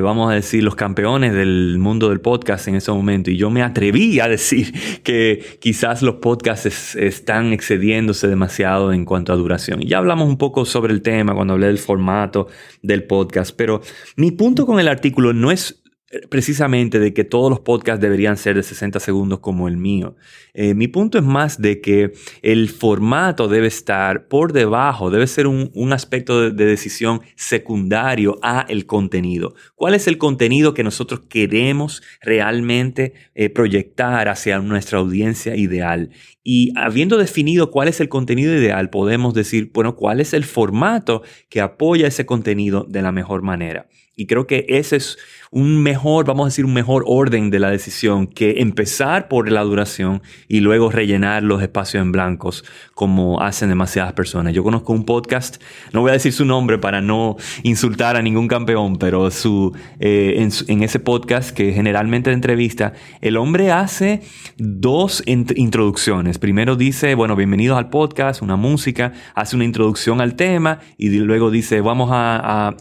vamos 0.00 0.30
a 0.30 0.34
decir, 0.36 0.62
los 0.62 0.76
campeones 0.76 1.34
del 1.34 1.78
mundo 1.80 2.10
del 2.10 2.20
podcast 2.20 2.68
en 2.68 2.76
ese 2.76 2.92
momento. 2.92 3.32
Y 3.32 3.36
yo 3.36 3.50
me 3.50 3.64
atreví 3.64 4.20
a 4.20 4.28
decir 4.28 4.72
que 5.02 5.58
quizás 5.58 6.00
los 6.02 6.18
podcasts 6.22 6.94
están 6.94 7.52
excediéndose 7.52 8.28
demasiado 8.28 8.92
en 8.92 9.04
cuanto 9.04 9.32
a 9.32 9.36
duración. 9.36 9.82
Y 9.82 9.88
ya 9.88 9.98
hablamos 9.98 10.28
un 10.28 10.38
poco 10.38 10.64
sobre 10.64 10.92
el 10.92 11.02
tema 11.02 11.34
cuando 11.34 11.54
hablé 11.54 11.66
del 11.66 11.78
formato 11.78 12.46
del 12.82 13.02
podcast, 13.02 13.52
pero 13.56 13.82
mi 14.14 14.30
punto 14.30 14.64
con 14.64 14.78
el 14.78 14.86
artículo 14.86 15.32
no 15.32 15.50
es 15.50 15.82
precisamente 16.30 16.98
de 16.98 17.12
que 17.12 17.24
todos 17.24 17.50
los 17.50 17.60
podcasts 17.60 18.00
deberían 18.00 18.38
ser 18.38 18.56
de 18.56 18.62
60 18.62 18.98
segundos 18.98 19.40
como 19.40 19.68
el 19.68 19.76
mío. 19.76 20.16
Eh, 20.54 20.72
mi 20.72 20.88
punto 20.88 21.18
es 21.18 21.24
más 21.24 21.60
de 21.60 21.80
que 21.80 22.12
el 22.40 22.70
formato 22.70 23.46
debe 23.46 23.66
estar 23.66 24.26
por 24.26 24.52
debajo, 24.54 25.10
debe 25.10 25.26
ser 25.26 25.46
un, 25.46 25.92
aspecto 25.92 26.50
de, 26.50 26.64
decisión 26.64 27.20
secundario 27.36 28.38
a 28.42 28.64
el 28.68 28.86
contenido. 28.86 29.54
¿Cuál 29.74 29.94
es 29.94 30.06
el 30.06 30.16
contenido 30.16 30.72
que 30.72 30.82
nosotros 30.82 31.20
queremos 31.28 32.02
realmente 32.22 33.12
eh, 33.34 33.50
proyectar 33.50 34.28
hacia 34.28 34.58
nuestra 34.60 34.98
audiencia 34.98 35.56
ideal? 35.56 36.10
Y 36.42 36.72
habiendo 36.76 37.18
definido 37.18 37.70
cuál 37.70 37.88
es 37.88 38.00
el 38.00 38.08
contenido 38.08 38.54
ideal, 38.54 38.90
podemos 38.90 39.34
decir, 39.34 39.70
bueno, 39.74 39.96
cuál 39.96 40.20
es 40.20 40.32
el 40.32 40.44
formato 40.44 41.22
que 41.48 41.60
apoya 41.60 42.06
ese 42.06 42.26
contenido 42.26 42.86
de 42.88 43.02
la 43.02 43.12
mejor 43.12 43.42
manera. 43.42 43.86
Y 44.20 44.26
creo 44.26 44.48
que 44.48 44.66
ese 44.68 44.96
es 44.96 45.16
un 45.52 45.80
mejor, 45.80 46.26
vamos 46.26 46.44
a 46.44 46.48
decir, 46.48 46.64
un 46.64 46.74
mejor 46.74 47.04
orden 47.06 47.50
de 47.50 47.60
la 47.60 47.70
decisión 47.70 48.26
que 48.26 48.60
empezar 48.60 49.28
por 49.28 49.48
la 49.48 49.62
duración 49.62 50.22
y 50.48 50.58
luego 50.58 50.90
rellenar 50.90 51.44
los 51.44 51.62
espacios 51.62 52.02
en 52.02 52.10
blancos 52.10 52.64
como 52.94 53.40
hacen 53.40 53.68
demasiadas 53.68 54.14
personas. 54.14 54.54
Yo 54.54 54.64
conozco 54.64 54.92
un 54.92 55.04
podcast, 55.04 55.62
no 55.92 56.00
voy 56.00 56.10
a 56.10 56.14
decir 56.14 56.32
su 56.32 56.44
nombre 56.44 56.78
para 56.78 57.00
no 57.00 57.36
insultar 57.62 58.16
a 58.16 58.22
ningún 58.22 58.48
campeón, 58.48 58.96
pero 58.96 59.30
su, 59.30 59.72
eh, 60.00 60.48
en, 60.66 60.82
ese 60.82 60.98
podcast 60.98 61.50
que 61.50 61.72
generalmente 61.72 62.32
entrevista, 62.32 62.94
el 63.20 63.36
hombre 63.36 63.70
hace 63.70 64.22
dos 64.56 65.22
introducciones. 65.26 66.27
Primero 66.36 66.76
dice, 66.76 67.14
bueno, 67.14 67.36
bienvenidos 67.36 67.78
al 67.78 67.88
podcast, 67.88 68.42
una 68.42 68.56
música, 68.56 69.14
hace 69.34 69.56
una 69.56 69.64
introducción 69.64 70.20
al 70.20 70.34
tema 70.34 70.80
y 70.98 71.08
luego 71.08 71.50
dice, 71.50 71.80
vamos 71.80 72.10
a, 72.12 72.74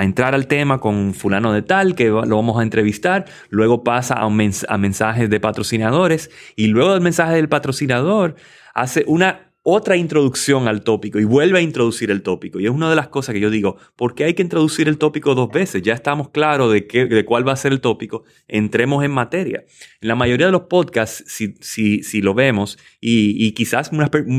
entrar 0.00 0.34
al 0.34 0.46
tema 0.46 0.78
con 0.78 1.14
fulano 1.14 1.54
de 1.54 1.62
tal, 1.62 1.94
que 1.94 2.08
lo 2.08 2.36
vamos 2.36 2.58
a 2.60 2.62
entrevistar, 2.62 3.24
luego 3.48 3.82
pasa 3.82 4.16
a, 4.16 4.26
a 4.26 4.78
mensajes 4.78 5.30
de 5.30 5.40
patrocinadores 5.40 6.30
y 6.54 6.66
luego 6.66 6.92
del 6.92 7.00
mensaje 7.00 7.34
del 7.34 7.48
patrocinador 7.48 8.34
hace 8.74 9.04
una 9.06 9.51
otra 9.62 9.96
introducción 9.96 10.66
al 10.66 10.82
tópico 10.82 11.20
y 11.20 11.24
vuelve 11.24 11.58
a 11.58 11.62
introducir 11.62 12.10
el 12.10 12.22
tópico. 12.22 12.58
Y 12.58 12.64
es 12.64 12.70
una 12.70 12.90
de 12.90 12.96
las 12.96 13.08
cosas 13.08 13.32
que 13.32 13.40
yo 13.40 13.50
digo, 13.50 13.76
¿por 13.96 14.14
qué 14.14 14.24
hay 14.24 14.34
que 14.34 14.42
introducir 14.42 14.88
el 14.88 14.98
tópico 14.98 15.34
dos 15.34 15.50
veces? 15.50 15.82
Ya 15.82 15.94
estamos 15.94 16.30
claros 16.30 16.72
de, 16.72 16.86
qué, 16.86 17.06
de 17.06 17.24
cuál 17.24 17.46
va 17.46 17.52
a 17.52 17.56
ser 17.56 17.72
el 17.72 17.80
tópico, 17.80 18.24
entremos 18.48 19.04
en 19.04 19.12
materia. 19.12 19.64
En 20.00 20.08
la 20.08 20.14
mayoría 20.14 20.46
de 20.46 20.52
los 20.52 20.62
podcasts, 20.62 21.24
si, 21.26 21.54
si, 21.60 22.02
si 22.02 22.22
lo 22.22 22.34
vemos, 22.34 22.78
y, 23.00 23.46
y 23.46 23.52
quizás 23.52 23.90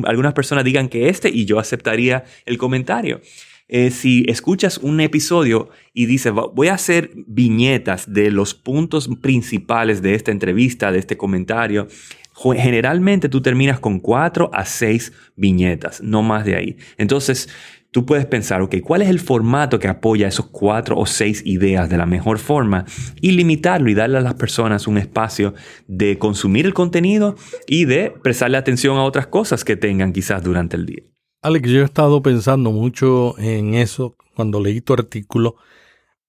algunas 0.06 0.34
personas 0.34 0.64
digan 0.66 0.90
que 0.90 1.08
este, 1.10 1.30
y 1.30 1.46
yo 1.46 1.60
aceptaría 1.60 2.26
el 2.46 2.58
comentario. 2.58 3.22
Eh, 3.70 3.92
si 3.92 4.26
escuchas 4.28 4.78
un 4.78 5.00
episodio 5.00 5.70
y 5.94 6.06
dices, 6.06 6.34
voy 6.34 6.68
a 6.68 6.74
hacer 6.74 7.12
viñetas 7.16 8.12
de 8.12 8.30
los 8.30 8.54
puntos 8.54 9.10
principales 9.22 10.02
de 10.02 10.16
esta 10.16 10.32
entrevista, 10.32 10.92
de 10.92 11.00
este 11.00 11.18
comentario, 11.18 11.88
Generalmente 12.36 13.30
tú 13.30 13.42
terminas 13.42 13.80
con 13.80 14.00
cuatro 14.00 14.50
a 14.54 14.66
seis 14.66 15.14
viñetas, 15.36 16.02
no 16.02 16.24
más 16.24 16.46
de 16.46 16.56
ahí. 16.56 16.78
Entonces, 16.98 17.48
tú 17.92 18.06
puedes 18.06 18.26
pensar, 18.26 18.62
ok, 18.62 18.78
¿cuál 18.84 19.04
es 19.04 19.10
el 19.10 19.20
formato 19.20 19.80
que 19.80 19.88
apoya 19.88 20.28
esos 20.28 20.48
cuatro 20.48 20.98
o 20.98 21.06
seis 21.06 21.44
ideas 21.46 21.90
de 21.90 21.98
la 21.98 22.08
mejor 22.08 22.40
forma? 22.40 22.86
Y 23.22 23.32
limitarlo 23.32 23.90
y 23.90 23.94
darle 23.94 24.18
a 24.18 24.22
las 24.22 24.34
personas 24.34 24.88
un 24.88 24.98
espacio 24.98 25.54
de 25.88 26.18
consumir 26.18 26.66
el 26.66 26.74
contenido 26.74 27.36
y 27.68 27.86
de 27.86 28.12
prestarle 28.24 28.58
atención 28.58 28.98
a 28.98 29.04
otras 29.04 29.28
cosas 29.28 29.64
que 29.64 29.78
tengan 29.78 30.12
quizás 30.12 30.44
durante 30.44 30.76
el 30.76 30.88
día. 30.88 31.04
Alex, 31.44 31.70
yo 31.70 31.82
he 31.82 31.86
estado 31.86 32.22
pensando 32.22 32.72
mucho 32.72 33.38
en 33.38 33.76
eso 33.76 34.16
cuando 34.36 34.60
leí 34.60 34.82
tu 34.82 34.94
artículo. 34.94 35.56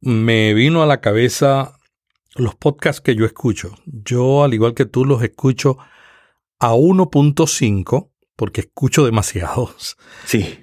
Me 0.00 0.52
vino 0.52 0.82
a 0.82 0.86
la 0.86 1.00
cabeza 1.00 1.78
los 2.36 2.54
podcasts 2.56 3.00
que 3.00 3.14
yo 3.14 3.24
escucho. 3.24 3.74
Yo, 3.86 4.44
al 4.44 4.52
igual 4.52 4.74
que 4.74 4.84
tú, 4.84 5.04
los 5.04 5.22
escucho 5.22 5.78
a 6.58 6.74
1.5 6.74 8.10
porque 8.36 8.62
escucho 8.62 9.04
demasiados. 9.04 9.96
Sí. 10.26 10.60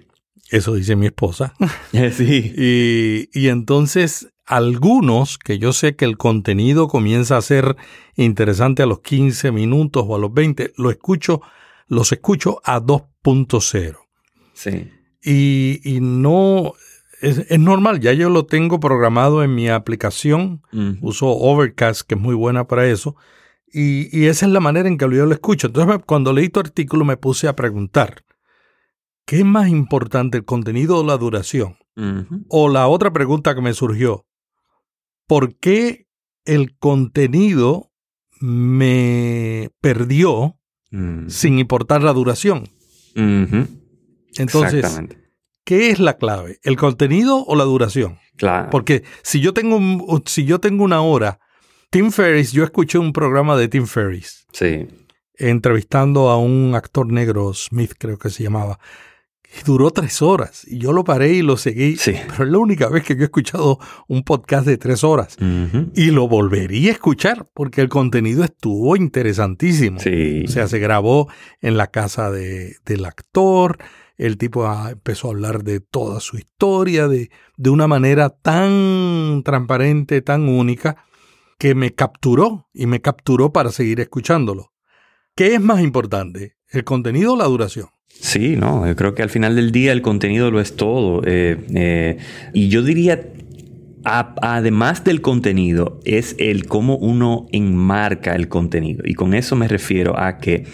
Eso 0.49 0.75
dice 0.75 0.95
mi 0.95 1.06
esposa. 1.06 1.54
sí. 2.12 2.54
Y, 2.58 3.30
y, 3.34 3.47
entonces 3.47 4.27
algunos 4.45 5.38
que 5.38 5.60
yo 5.60 5.71
sé 5.71 5.95
que 5.95 6.04
el 6.04 6.17
contenido 6.17 6.89
comienza 6.89 7.38
a 7.38 7.41
ser 7.41 7.77
interesante 8.15 8.84
a 8.84 8.86
los 8.86 8.99
15 8.99 9.51
minutos 9.54 10.04
o 10.06 10.15
a 10.15 10.19
los 10.19 10.34
20, 10.34 10.73
lo 10.75 10.91
escucho, 10.91 11.41
los 11.88 12.12
escucho 12.12 12.62
a 12.65 12.82
2.0. 12.82 13.97
Sí. 14.54 14.91
Y, 15.23 15.80
y 15.86 16.01
no, 16.01 16.73
es, 17.21 17.38
es, 17.49 17.60
normal, 17.60 18.01
ya 18.01 18.12
yo 18.12 18.30
lo 18.30 18.45
tengo 18.45 18.80
programado 18.82 19.43
en 19.43 19.56
mi 19.56 19.69
aplicación, 19.69 20.63
uso 21.01 21.27
Overcast, 21.27 22.01
que 22.01 22.15
es 22.15 22.21
muy 22.21 22.36
buena 22.36 22.67
para 22.67 22.88
eso, 22.88 23.15
y, 23.74 24.10
y, 24.18 24.26
esa 24.28 24.46
es 24.46 24.52
la 24.52 24.60
manera 24.60 24.88
en 24.90 24.98
que 24.98 25.06
yo 25.06 25.26
lo 25.26 25.34
escucho. 25.34 25.68
Entonces, 25.68 26.00
cuando 26.06 26.34
leí 26.34 26.50
tu 26.50 26.60
artículo 26.60 27.06
me 27.06 27.18
puse 27.18 27.48
a 27.48 27.56
preguntar, 27.56 28.24
¿qué 29.26 29.38
es 29.40 29.46
más 29.46 29.70
importante, 29.70 30.38
el 30.38 30.46
contenido 30.46 30.98
o 31.00 31.04
la 31.06 31.18
duración? 31.18 31.78
Uh 31.96 32.02
-huh. 32.02 32.46
O 32.50 32.70
la 32.70 32.88
otra 32.88 33.12
pregunta 33.12 33.54
que 33.56 33.62
me 33.62 33.74
surgió, 33.74 34.26
¿por 35.28 35.56
qué 35.58 36.08
el 36.46 36.76
contenido 36.78 37.92
me 38.40 39.70
perdió 39.82 40.58
Uh 40.94 40.98
-huh. 40.98 41.30
sin 41.30 41.58
importar 41.58 42.04
la 42.04 42.12
duración? 42.12 42.64
Uh 43.16 43.20
-huh. 43.20 43.68
Entonces. 44.38 45.00
¿qué 45.64 45.90
es 45.92 46.00
la 46.00 46.18
clave? 46.18 46.60
¿El 46.64 46.76
contenido 46.76 47.46
o 47.46 47.56
la 47.56 47.64
duración? 47.64 48.18
Claro. 48.36 48.70
Porque 48.72 49.04
si 49.24 49.40
yo 49.40 49.54
tengo, 49.54 49.78
un- 49.78 50.24
si 50.26 50.44
yo 50.44 50.60
tengo 50.60 50.84
una 50.84 51.02
hora, 51.02 51.40
Tim 51.91 52.10
Ferriss, 52.12 52.51
yo 52.54 52.63
escuché 52.63 52.97
un 52.97 53.12
programa 53.13 53.58
de 53.58 53.67
Tim 53.67 53.86
Ferriss 53.86 54.45
Sí. 54.54 54.88
entrevistando 55.38 56.30
a 56.30 56.38
un 56.38 56.73
actor 56.75 57.12
negro, 57.12 57.54
Smith 57.54 57.93
creo 57.97 58.17
que 58.17 58.30
se 58.30 58.43
llamaba, 58.43 58.80
y 59.54 59.63
duró 59.65 59.91
tres 59.91 60.21
horas. 60.21 60.65
Y 60.65 60.77
yo 60.77 60.93
lo 60.93 61.04
paré 61.04 61.34
y 61.34 61.41
lo 61.41 61.58
seguí. 61.58 61.97
Sí. 61.97 62.13
Pero 62.30 62.45
es 62.45 62.49
la 62.51 62.58
única 62.60 62.88
vez 62.88 63.04
que 63.04 63.15
yo 63.15 63.21
he 63.23 63.25
escuchado 63.25 63.77
un 64.08 64.23
podcast 64.23 64.65
de 64.65 64.77
tres 64.77 65.04
horas. 65.04 65.36
Y 65.93 66.12
lo 66.12 66.30
volvería 66.30 66.91
a 66.91 66.93
escuchar 66.93 67.49
porque 67.54 67.82
el 67.82 67.89
contenido 67.89 68.45
estuvo 68.45 68.95
interesantísimo. 68.95 69.99
Sí. 69.99 70.45
O 70.47 70.47
sea, 70.47 70.69
se 70.69 70.80
grabó 70.80 71.27
en 71.60 71.75
la 71.75 71.88
casa 71.88 72.32
de- 72.32 72.77
del 72.86 73.04
actor. 73.04 73.77
El 74.17 74.38
tipo 74.38 74.65
ah, 74.67 74.91
empezó 74.93 75.27
a 75.27 75.32
hablar 75.32 75.65
de 75.65 75.82
toda 75.82 76.21
su 76.21 76.38
historia 76.38 77.10
de, 77.10 77.30
de 77.58 77.69
una 77.69 77.88
manera 77.88 78.30
tan 78.30 79.41
transparente, 79.43 80.21
tan 80.21 80.47
única, 80.47 81.04
que 81.62 81.76
me 81.76 81.93
capturó 81.93 82.67
y 82.74 82.88
me 82.88 83.02
capturó 83.02 83.54
para 83.54 83.69
seguir 83.69 84.00
escuchándolo. 84.00 84.74
¿Qué 85.36 85.54
es 85.54 85.62
más 85.62 85.80
importante? 85.84 86.56
¿El 86.67 86.84
contenido 86.84 87.34
o 87.34 87.38
la 87.38 87.45
duración? 87.45 87.86
Sí, 88.08 88.56
no, 88.56 88.88
yo 88.88 88.95
creo 88.95 89.13
que 89.13 89.21
al 89.21 89.30
final 89.30 89.56
del 89.56 89.71
día 89.71 89.91
el 89.91 90.02
contenido 90.02 90.50
lo 90.50 90.60
es 90.60 90.76
todo. 90.76 91.21
Eh, 91.24 91.63
eh, 91.76 92.17
y 92.52 92.69
yo 92.69 92.82
diría, 92.82 93.32
además 94.04 95.04
del 95.04 95.21
contenido, 95.21 96.00
es 96.04 96.36
el 96.39 96.65
cómo 96.65 96.97
uno 96.97 97.45
enmarca 97.52 98.34
el 98.36 98.47
contenido. 98.47 99.04
Y 99.06 99.13
con 99.13 99.36
eso 99.36 99.56
me 99.56 99.67
refiero 99.67 100.17
a 100.17 100.39
que 100.39 100.65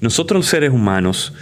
nosotros 0.00 0.38
los 0.38 0.46
seres 0.46 0.72
humanos 0.72 1.34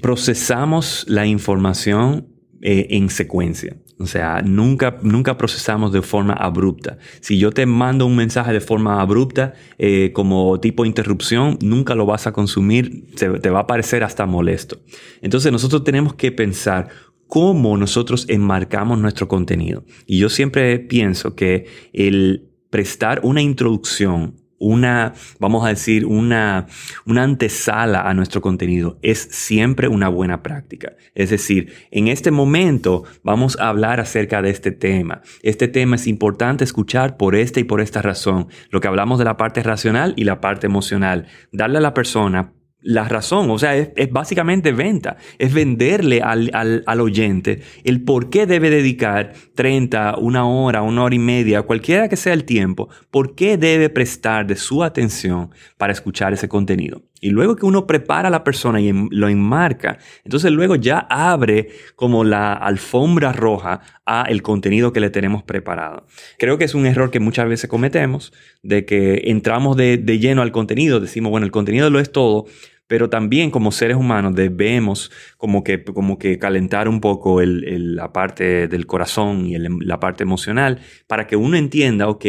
procesamos 0.00 1.04
la 1.08 1.26
información 1.26 2.26
eh, 2.62 2.86
en 2.88 3.10
secuencia. 3.10 3.76
O 4.00 4.06
sea, 4.06 4.40
nunca, 4.42 4.98
nunca 5.02 5.36
procesamos 5.36 5.92
de 5.92 6.00
forma 6.00 6.32
abrupta. 6.32 6.98
Si 7.20 7.38
yo 7.38 7.52
te 7.52 7.66
mando 7.66 8.06
un 8.06 8.16
mensaje 8.16 8.52
de 8.52 8.60
forma 8.60 9.00
abrupta, 9.00 9.52
eh, 9.78 10.10
como 10.12 10.58
tipo 10.58 10.86
interrupción, 10.86 11.58
nunca 11.60 11.94
lo 11.94 12.06
vas 12.06 12.26
a 12.26 12.32
consumir, 12.32 13.14
te 13.14 13.50
va 13.50 13.60
a 13.60 13.66
parecer 13.66 14.02
hasta 14.02 14.24
molesto. 14.24 14.80
Entonces 15.20 15.52
nosotros 15.52 15.84
tenemos 15.84 16.14
que 16.14 16.32
pensar 16.32 16.88
cómo 17.30 17.76
nosotros 17.76 18.26
enmarcamos 18.28 18.98
nuestro 18.98 19.28
contenido. 19.28 19.84
Y 20.06 20.18
yo 20.18 20.28
siempre 20.28 20.78
pienso 20.80 21.36
que 21.36 21.66
el 21.92 22.50
prestar 22.70 23.20
una 23.22 23.42
introducción, 23.42 24.39
una, 24.60 25.14
vamos 25.40 25.64
a 25.66 25.70
decir, 25.70 26.06
una, 26.06 26.66
una 27.06 27.24
antesala 27.24 28.02
a 28.02 28.14
nuestro 28.14 28.40
contenido 28.40 28.98
es 29.02 29.18
siempre 29.30 29.88
una 29.88 30.08
buena 30.08 30.42
práctica. 30.42 30.92
Es 31.14 31.30
decir, 31.30 31.72
en 31.90 32.06
este 32.06 32.30
momento 32.30 33.04
vamos 33.24 33.58
a 33.58 33.68
hablar 33.68 33.98
acerca 33.98 34.42
de 34.42 34.50
este 34.50 34.70
tema. 34.70 35.22
Este 35.42 35.66
tema 35.66 35.96
es 35.96 36.06
importante 36.06 36.62
escuchar 36.62 37.16
por 37.16 37.34
esta 37.34 37.58
y 37.58 37.64
por 37.64 37.80
esta 37.80 38.02
razón. 38.02 38.48
Lo 38.70 38.80
que 38.80 38.88
hablamos 38.88 39.18
de 39.18 39.24
la 39.24 39.36
parte 39.36 39.62
racional 39.62 40.12
y 40.16 40.24
la 40.24 40.40
parte 40.40 40.66
emocional. 40.66 41.26
Darle 41.50 41.78
a 41.78 41.80
la 41.80 41.94
persona 41.94 42.52
la 42.82 43.04
razón, 43.08 43.50
o 43.50 43.58
sea, 43.58 43.76
es, 43.76 43.90
es 43.96 44.10
básicamente 44.10 44.72
venta, 44.72 45.16
es 45.38 45.52
venderle 45.52 46.22
al, 46.22 46.50
al- 46.54 46.82
al 46.86 47.00
oyente 47.00 47.60
el 47.84 48.02
por 48.02 48.30
qué 48.30 48.46
debe 48.46 48.70
dedicar 48.70 49.32
30, 49.54 50.16
una 50.18 50.46
hora, 50.46 50.82
una 50.82 51.04
hora 51.04 51.14
y 51.14 51.18
media, 51.18 51.62
cualquiera 51.62 52.08
que 52.08 52.16
sea 52.16 52.32
el 52.32 52.44
tiempo, 52.44 52.88
por 53.10 53.34
qué 53.34 53.56
debe 53.58 53.90
prestar 53.90 54.46
de 54.46 54.56
su 54.56 54.82
atención 54.82 55.50
para 55.76 55.92
escuchar 55.92 56.32
ese 56.32 56.48
contenido. 56.48 57.02
Y 57.20 57.30
luego 57.30 57.54
que 57.56 57.66
uno 57.66 57.86
prepara 57.86 58.28
a 58.28 58.30
la 58.30 58.44
persona 58.44 58.80
y 58.80 58.92
lo 59.10 59.28
enmarca, 59.28 59.98
entonces 60.24 60.50
luego 60.52 60.74
ya 60.76 60.98
abre 61.10 61.68
como 61.94 62.24
la 62.24 62.54
alfombra 62.54 63.32
roja 63.32 63.80
a 64.06 64.24
el 64.28 64.42
contenido 64.42 64.92
que 64.92 65.00
le 65.00 65.10
tenemos 65.10 65.42
preparado. 65.42 66.06
Creo 66.38 66.56
que 66.58 66.64
es 66.64 66.74
un 66.74 66.86
error 66.86 67.10
que 67.10 67.20
muchas 67.20 67.48
veces 67.48 67.68
cometemos, 67.68 68.32
de 68.62 68.84
que 68.84 69.22
entramos 69.26 69.76
de, 69.76 69.98
de 69.98 70.18
lleno 70.18 70.42
al 70.42 70.52
contenido, 70.52 70.98
decimos, 71.00 71.30
bueno, 71.30 71.44
el 71.46 71.52
contenido 71.52 71.90
lo 71.90 72.00
es 72.00 72.10
todo, 72.10 72.46
pero 72.86 73.08
también 73.08 73.50
como 73.52 73.70
seres 73.70 73.96
humanos 73.96 74.34
debemos 74.34 75.12
como 75.36 75.62
que, 75.62 75.84
como 75.84 76.18
que 76.18 76.38
calentar 76.40 76.88
un 76.88 77.00
poco 77.00 77.40
el- 77.40 77.94
la 77.94 78.12
parte 78.12 78.66
del 78.66 78.86
corazón 78.86 79.46
y 79.46 79.54
el- 79.54 79.68
la 79.82 80.00
parte 80.00 80.24
emocional 80.24 80.80
para 81.06 81.26
que 81.28 81.36
uno 81.36 81.56
entienda, 81.56 82.08
ok, 82.08 82.24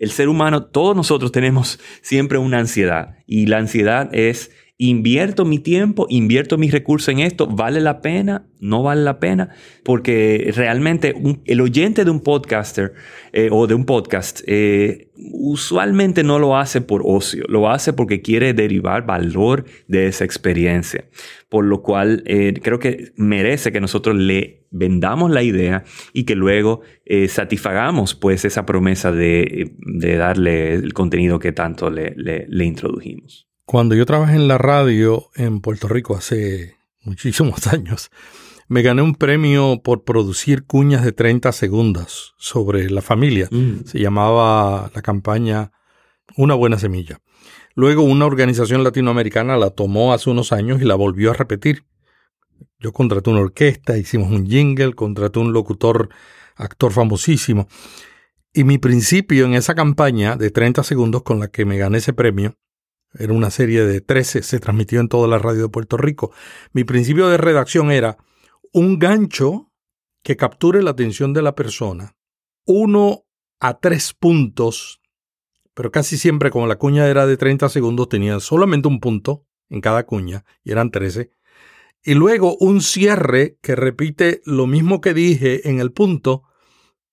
el 0.00 0.10
ser 0.10 0.28
humano, 0.28 0.64
todos 0.64 0.96
nosotros 0.96 1.30
tenemos 1.30 1.78
siempre 2.00 2.38
una 2.38 2.58
ansiedad 2.58 3.18
y 3.26 3.46
la 3.46 3.58
ansiedad 3.58 4.08
es 4.12 4.50
invierto 4.82 5.44
mi 5.44 5.58
tiempo, 5.58 6.06
invierto 6.08 6.56
mis 6.56 6.72
recursos 6.72 7.08
en 7.12 7.20
esto, 7.20 7.46
¿vale 7.46 7.80
la 7.80 8.00
pena? 8.00 8.46
¿No 8.60 8.82
vale 8.82 9.02
la 9.02 9.20
pena? 9.20 9.50
Porque 9.84 10.50
realmente 10.56 11.12
un- 11.14 11.42
el 11.44 11.60
oyente 11.60 12.04
de 12.04 12.10
un 12.10 12.20
podcaster 12.20 12.94
eh, 13.32 13.48
o 13.52 13.66
de 13.66 13.74
un 13.74 13.84
podcast 13.84 14.40
eh, 14.46 15.10
usualmente 15.16 16.22
no 16.24 16.38
lo 16.38 16.56
hace 16.56 16.80
por 16.80 17.02
ocio, 17.04 17.44
lo 17.48 17.68
hace 17.70 17.92
porque 17.92 18.22
quiere 18.22 18.54
derivar 18.54 19.04
valor 19.04 19.66
de 19.86 20.06
esa 20.06 20.24
experiencia. 20.24 21.04
Por 21.50 21.66
lo 21.66 21.82
cual 21.82 22.22
eh, 22.26 22.54
creo 22.62 22.78
que 22.78 23.12
merece 23.16 23.72
que 23.72 23.80
nosotros 23.80 24.16
le 24.16 24.66
vendamos 24.70 25.30
la 25.30 25.42
idea 25.42 25.84
y 26.14 26.24
que 26.24 26.36
luego 26.36 26.80
eh, 27.04 27.28
satisfagamos 27.28 28.14
pues 28.14 28.44
esa 28.46 28.64
promesa 28.64 29.12
de, 29.12 29.72
de 29.78 30.16
darle 30.16 30.72
el 30.74 30.94
contenido 30.94 31.38
que 31.38 31.52
tanto 31.52 31.90
le, 31.90 32.14
le- 32.16 32.46
le 32.48 32.64
introdujimos. 32.64 33.49
Cuando 33.70 33.94
yo 33.94 34.04
trabajé 34.04 34.34
en 34.34 34.48
la 34.48 34.58
radio 34.58 35.30
en 35.36 35.60
Puerto 35.60 35.86
Rico 35.86 36.16
hace 36.16 36.74
muchísimos 37.04 37.66
años, 37.72 38.10
me 38.66 38.82
gané 38.82 39.00
un 39.00 39.14
premio 39.14 39.80
por 39.84 40.02
producir 40.02 40.64
cuñas 40.64 41.04
de 41.04 41.12
30 41.12 41.52
segundos 41.52 42.34
sobre 42.36 42.90
la 42.90 43.00
familia. 43.00 43.48
Se 43.84 44.00
llamaba 44.00 44.90
la 44.92 45.02
campaña 45.02 45.70
Una 46.36 46.54
buena 46.54 46.80
semilla. 46.80 47.20
Luego 47.76 48.02
una 48.02 48.26
organización 48.26 48.82
latinoamericana 48.82 49.56
la 49.56 49.70
tomó 49.70 50.12
hace 50.12 50.30
unos 50.30 50.50
años 50.50 50.82
y 50.82 50.84
la 50.84 50.96
volvió 50.96 51.30
a 51.30 51.34
repetir. 51.34 51.84
Yo 52.80 52.92
contraté 52.92 53.30
una 53.30 53.38
orquesta, 53.38 53.96
hicimos 53.96 54.32
un 54.32 54.48
jingle, 54.48 54.94
contraté 54.94 55.38
un 55.38 55.52
locutor, 55.52 56.08
actor 56.56 56.90
famosísimo. 56.90 57.68
Y 58.52 58.64
mi 58.64 58.78
principio 58.78 59.46
en 59.46 59.54
esa 59.54 59.76
campaña 59.76 60.34
de 60.34 60.50
30 60.50 60.82
segundos 60.82 61.22
con 61.22 61.38
la 61.38 61.46
que 61.46 61.64
me 61.64 61.78
gané 61.78 61.98
ese 61.98 62.12
premio, 62.12 62.56
era 63.14 63.32
una 63.32 63.50
serie 63.50 63.84
de 63.84 64.00
13, 64.00 64.42
se 64.42 64.60
transmitió 64.60 65.00
en 65.00 65.08
toda 65.08 65.26
la 65.26 65.38
radio 65.38 65.62
de 65.62 65.68
Puerto 65.68 65.96
Rico. 65.96 66.32
Mi 66.72 66.84
principio 66.84 67.28
de 67.28 67.36
redacción 67.36 67.90
era 67.90 68.18
un 68.72 68.98
gancho 68.98 69.72
que 70.22 70.36
capture 70.36 70.82
la 70.82 70.90
atención 70.90 71.32
de 71.32 71.42
la 71.42 71.54
persona, 71.54 72.16
uno 72.66 73.24
a 73.58 73.78
tres 73.78 74.12
puntos, 74.12 75.00
pero 75.74 75.90
casi 75.90 76.18
siempre 76.18 76.50
como 76.50 76.66
la 76.66 76.76
cuña 76.76 77.08
era 77.08 77.26
de 77.26 77.36
30 77.36 77.68
segundos 77.68 78.08
tenía 78.08 78.38
solamente 78.40 78.88
un 78.88 79.00
punto 79.00 79.46
en 79.68 79.80
cada 79.80 80.04
cuña 80.04 80.44
y 80.62 80.72
eran 80.72 80.90
13. 80.90 81.32
Y 82.02 82.14
luego 82.14 82.56
un 82.56 82.80
cierre 82.80 83.58
que 83.60 83.76
repite 83.76 84.40
lo 84.44 84.66
mismo 84.66 85.00
que 85.00 85.14
dije 85.14 85.68
en 85.68 85.80
el 85.80 85.92
punto, 85.92 86.44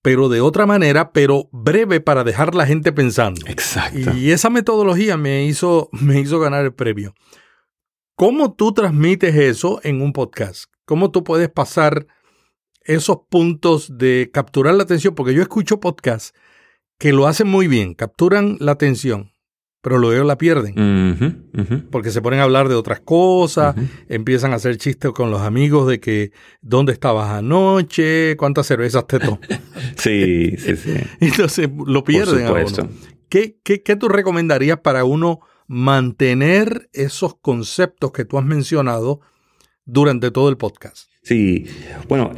pero 0.08 0.30
de 0.30 0.40
otra 0.40 0.66
manera, 0.66 1.12
pero 1.12 1.50
breve 1.52 2.00
para 2.00 2.24
dejar 2.24 2.56
la 2.56 2.66
gente 2.66 2.94
pensando. 2.94 3.42
Exacto. 3.46 4.16
Y 4.16 4.32
esa 4.32 4.50
metodología 4.50 5.18
me 5.18 5.44
hizo, 5.44 5.90
me 5.92 6.22
hizo 6.22 6.40
ganar 6.40 6.64
el 6.64 6.74
premio. 6.74 7.14
¿Cómo 8.16 8.54
tú 8.54 8.72
transmites 8.72 9.36
eso 9.36 9.82
en 9.84 10.02
un 10.02 10.14
podcast? 10.14 10.72
¿Cómo 10.86 11.12
tú 11.12 11.26
puedes 11.26 11.50
pasar 11.50 12.08
esos 12.86 13.18
puntos 13.30 13.98
de 13.98 14.30
capturar 14.34 14.76
la 14.76 14.84
atención? 14.84 15.14
Porque 15.14 15.34
yo 15.34 15.42
escucho 15.42 15.82
podcasts 15.82 16.34
que 16.98 17.12
lo 17.12 17.28
hacen 17.28 17.50
muy 17.50 17.68
bien, 17.68 17.94
capturan 17.94 18.56
la 18.62 18.72
atención, 18.72 19.34
pero 19.88 20.00
luego 20.00 20.26
la 20.26 20.38
pierden. 20.38 21.46
Porque 21.90 22.12
se 22.12 22.22
ponen 22.22 22.42
a 22.42 22.44
hablar 22.44 22.68
de 22.68 22.76
otras 22.76 23.00
cosas, 23.00 23.74
empiezan 24.10 24.52
a 24.52 24.56
hacer 24.58 24.76
chistes 24.76 25.12
con 25.12 25.32
los 25.32 25.40
amigos 25.40 25.88
de 25.88 26.02
que 26.02 26.34
dónde 26.62 26.92
estabas 26.92 27.30
anoche, 27.32 28.36
cuántas 28.36 28.68
cervezas 28.68 29.08
te 29.08 29.18
tomaste. 29.20 29.62
Sí, 29.96 30.56
sí, 30.58 30.76
sí. 30.76 30.94
Entonces 31.22 31.70
lo 31.86 32.04
Por 32.04 32.04
pierden 32.04 32.48
a 32.48 32.52
uno. 32.52 32.68
supuesto. 32.68 32.90
¿Qué, 33.30 33.60
qué, 33.64 33.82
qué 33.82 33.96
tú 33.96 34.10
recomendarías 34.10 34.80
para 34.82 35.06
uno 35.06 35.40
mantener 35.68 36.90
esos 36.92 37.36
conceptos 37.40 38.12
que 38.12 38.26
tú 38.26 38.38
has 38.38 38.44
mencionado 38.46 39.22
durante 39.86 40.32
todo 40.32 40.50
el 40.50 40.58
podcast? 40.58 41.10
Sí, 41.24 41.66
bueno, 42.10 42.34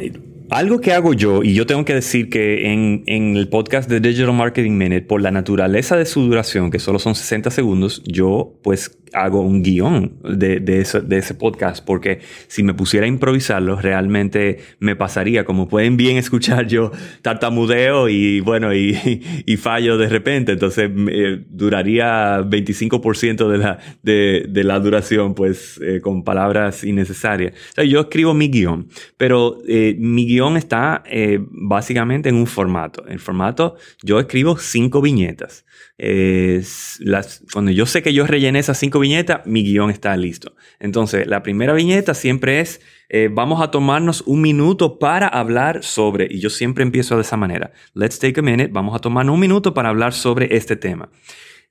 algo 0.50 0.82
que 0.82 0.94
hago 0.94 1.14
yo, 1.14 1.44
y 1.44 1.54
yo 1.54 1.66
tengo 1.66 1.86
que 1.86 1.94
decir 1.94 2.30
que 2.30 2.72
en, 2.72 3.04
en 3.08 3.38
el 3.38 3.50
podcast 3.50 3.90
de 3.90 4.00
Digital 4.00 4.34
Marketing 4.34 4.72
Minute, 4.72 5.02
por 5.02 5.22
la 5.22 5.32
naturaleza 5.32 5.96
de 5.96 6.06
su 6.06 6.22
duración, 6.22 6.72
que 6.72 6.80
solo 6.80 7.00
son 7.00 7.16
60 7.16 7.52
segundos, 7.52 8.02
yo 8.06 8.54
pues 8.62 8.90
hago 9.14 9.42
un 9.42 9.64
guion 9.64 10.18
de, 10.24 10.60
de, 10.60 10.82
eso- 10.82 11.02
de 11.02 11.18
ese 11.18 11.34
podcast, 11.34 11.84
porque 11.86 12.20
si 12.48 12.64
me 12.64 12.74
pusiera 12.74 13.06
a 13.06 13.10
improvisarlo, 13.10 13.76
realmente 13.80 14.60
me 14.80 14.96
pasaría, 14.96 15.46
como 15.46 15.68
pueden 15.68 15.98
bien 15.98 16.18
escuchar, 16.18 16.68
yo 16.68 16.92
tartamudeo 17.22 18.10
y 18.10 18.40
bueno, 18.42 18.74
y, 18.74 19.22
y 19.46 19.58
fallo 19.58 19.98
de 19.98 20.10
repente, 20.10 20.52
entonces 20.54 20.90
eh, 21.10 21.44
duraría 21.50 22.42
25% 22.42 23.48
de 23.50 23.58
la, 23.58 23.80
de, 24.04 24.46
de 24.50 24.64
la 24.64 24.80
duración, 24.80 25.34
pues 25.36 25.80
eh, 25.84 26.02
con 26.02 26.24
palabras 26.24 26.84
innecesarias. 26.84 27.54
O 27.72 27.74
sea, 27.76 27.84
yo 27.84 28.02
escribo 28.02 28.34
mi 28.34 28.50
guion, 28.50 28.88
pero 29.18 29.60
eh, 29.68 29.96
mi 30.00 30.26
guion 30.26 30.58
está 30.58 31.04
eh, 31.06 31.40
básicamente 31.50 32.30
en 32.30 32.36
un 32.36 32.48
formato. 32.48 33.06
El 33.08 33.20
formato, 33.20 33.76
yo 34.04 34.20
escribo 34.20 34.58
cinco 34.58 35.02
viñetas. 35.02 35.66
Eh, 35.98 36.62
las, 37.00 37.44
cuando 37.52 37.72
yo 37.72 37.86
sé 37.86 38.02
que 38.02 38.14
yo 38.14 38.26
rellené 38.26 38.60
esas 38.60 38.78
cinco 38.78 38.99
viñetas, 39.00 39.46
mi 39.46 39.64
guion 39.64 39.90
está 39.90 40.16
listo. 40.16 40.56
Entonces, 40.80 41.28
la 41.28 41.44
primera 41.44 41.74
viñeta 41.74 42.14
siempre 42.14 42.60
es, 42.60 42.82
eh, 43.10 43.30
vamos 43.32 43.62
a 43.62 43.72
tomarnos 43.72 44.22
un 44.26 44.42
minuto 44.42 45.00
para 45.00 45.28
hablar 45.28 45.84
sobre, 45.84 46.28
y 46.30 46.40
yo 46.40 46.50
siempre 46.50 46.84
empiezo 46.84 47.16
de 47.16 47.22
esa 47.22 47.38
manera, 47.38 47.72
let's 47.94 48.20
take 48.20 48.40
a 48.40 48.44
minute, 48.44 48.70
vamos 48.72 48.96
a 48.96 49.00
tomarnos 49.00 49.34
un 49.34 49.40
minuto 49.40 49.74
para 49.74 49.90
hablar 49.90 50.14
sobre 50.14 50.56
este 50.56 50.76
tema. 50.76 51.10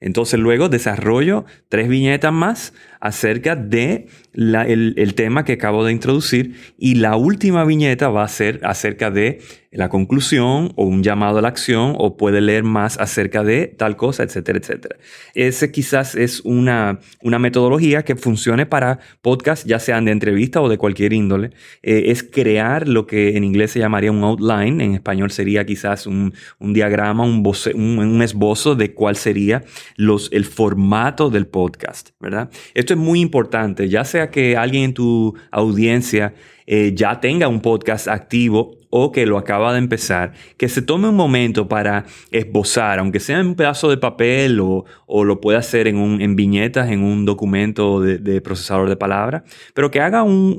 Entonces 0.01 0.39
luego 0.39 0.69
desarrollo 0.69 1.45
tres 1.69 1.89
viñetas 1.89 2.33
más 2.33 2.73
acerca 3.01 3.57
de 3.57 4.07
el, 4.35 5.15
tema 5.15 5.45
que 5.45 5.55
acabo 5.55 5.85
de 5.85 5.93
introducir 5.93 6.55
y 6.79 6.95
la 6.97 7.17
última 7.17 7.65
viñeta 7.65 8.09
va 8.09 8.25
a 8.25 8.29
ser 8.29 8.61
acerca 8.63 9.11
de 9.11 9.41
la 9.71 9.89
conclusión 9.91 10.73
o 10.77 10.85
un 10.85 11.03
llamado 11.03 11.39
a 11.39 11.43
la 11.43 11.49
acción 11.49 11.95
o 11.99 12.17
puede 12.17 12.41
leer 12.41 12.63
más 12.63 12.99
acerca 12.99 13.45
de 13.45 13.67
tal 13.67 13.97
cosa, 13.97 14.23
etcétera, 14.23 14.59
etcétera. 14.59 14.97
Ese 15.35 15.71
quizás 15.71 16.15
es 16.15 16.41
una, 16.41 17.01
una 17.23 17.39
metodología 17.39 18.03
que 18.03 18.17
funcione 18.17 18.65
para 18.65 19.01
podcasts, 19.21 19.67
ya 19.67 19.79
sean 19.79 20.07
de 20.07 20.13
entrevista 20.13 20.63
o 20.63 20.69
de 20.69 20.79
cualquier 20.79 21.13
índole. 21.13 21.51
Eh, 21.83 22.05
es 22.07 22.23
crear 22.23 22.89
lo 22.89 23.07
que 23.07 23.37
en 23.37 23.45
inglés 23.45 23.73
se 23.73 23.79
llamaría 23.81 24.11
un 24.11 24.23
outline, 24.25 24.81
en 24.81 24.95
español 24.95 25.31
sería 25.31 25.67
quizás 25.67 26.07
un, 26.07 26.33
un 26.59 26.73
diagrama, 26.73 27.25
un, 27.25 27.43
voce- 27.43 27.75
un, 27.75 28.23
esbozo 28.23 28.75
de 28.75 28.95
cuál 28.95 29.17
sería 29.17 29.65
los, 29.97 30.31
el 30.33 30.45
formato 30.45 31.29
del 31.29 31.47
podcast, 31.47 32.11
¿verdad? 32.21 32.51
Es 32.95 32.99
muy 32.99 33.21
importante, 33.21 33.89
ya 33.89 34.05
sea 34.05 34.31
que 34.31 34.57
alguien 34.57 34.85
en 34.85 34.95
tu 34.95 35.35
audiencia 35.51 36.35
eh, 36.67 36.93
ya 36.95 37.21
tenga 37.21 37.49
un 37.49 37.61
podcast 37.61 38.09
activo 38.09 38.78
o 38.91 39.13
que 39.13 39.27
lo 39.27 39.39
acaba 39.39 39.73
de 39.73 39.79
empezar, 39.79 40.33
que 40.57 40.69
se 40.69 40.83
tome 40.83 41.09
un 41.09 41.15
momento 41.15 41.69
para 41.69 42.05
esbozar, 42.31 42.99
aunque 42.99 43.21
sea 43.21 43.41
en 43.41 43.49
un 43.49 43.55
pedazo 43.55 43.91
de 43.91 43.97
papel 43.99 44.61
o, 44.61 44.85
o 45.07 45.25
lo 45.25 45.41
pueda 45.41 45.59
hacer 45.59 45.87
en, 45.89 45.97
un, 45.97 46.21
en 46.21 46.37
viñetas, 46.37 46.91
en 46.91 47.03
un 47.03 47.25
documento 47.25 48.01
de, 48.01 48.41
procesador 48.41 48.89
de 48.89 48.97
palabras, 48.97 49.43
pero 49.75 49.91
que 49.91 50.01
haga 50.01 50.23
un, 50.23 50.57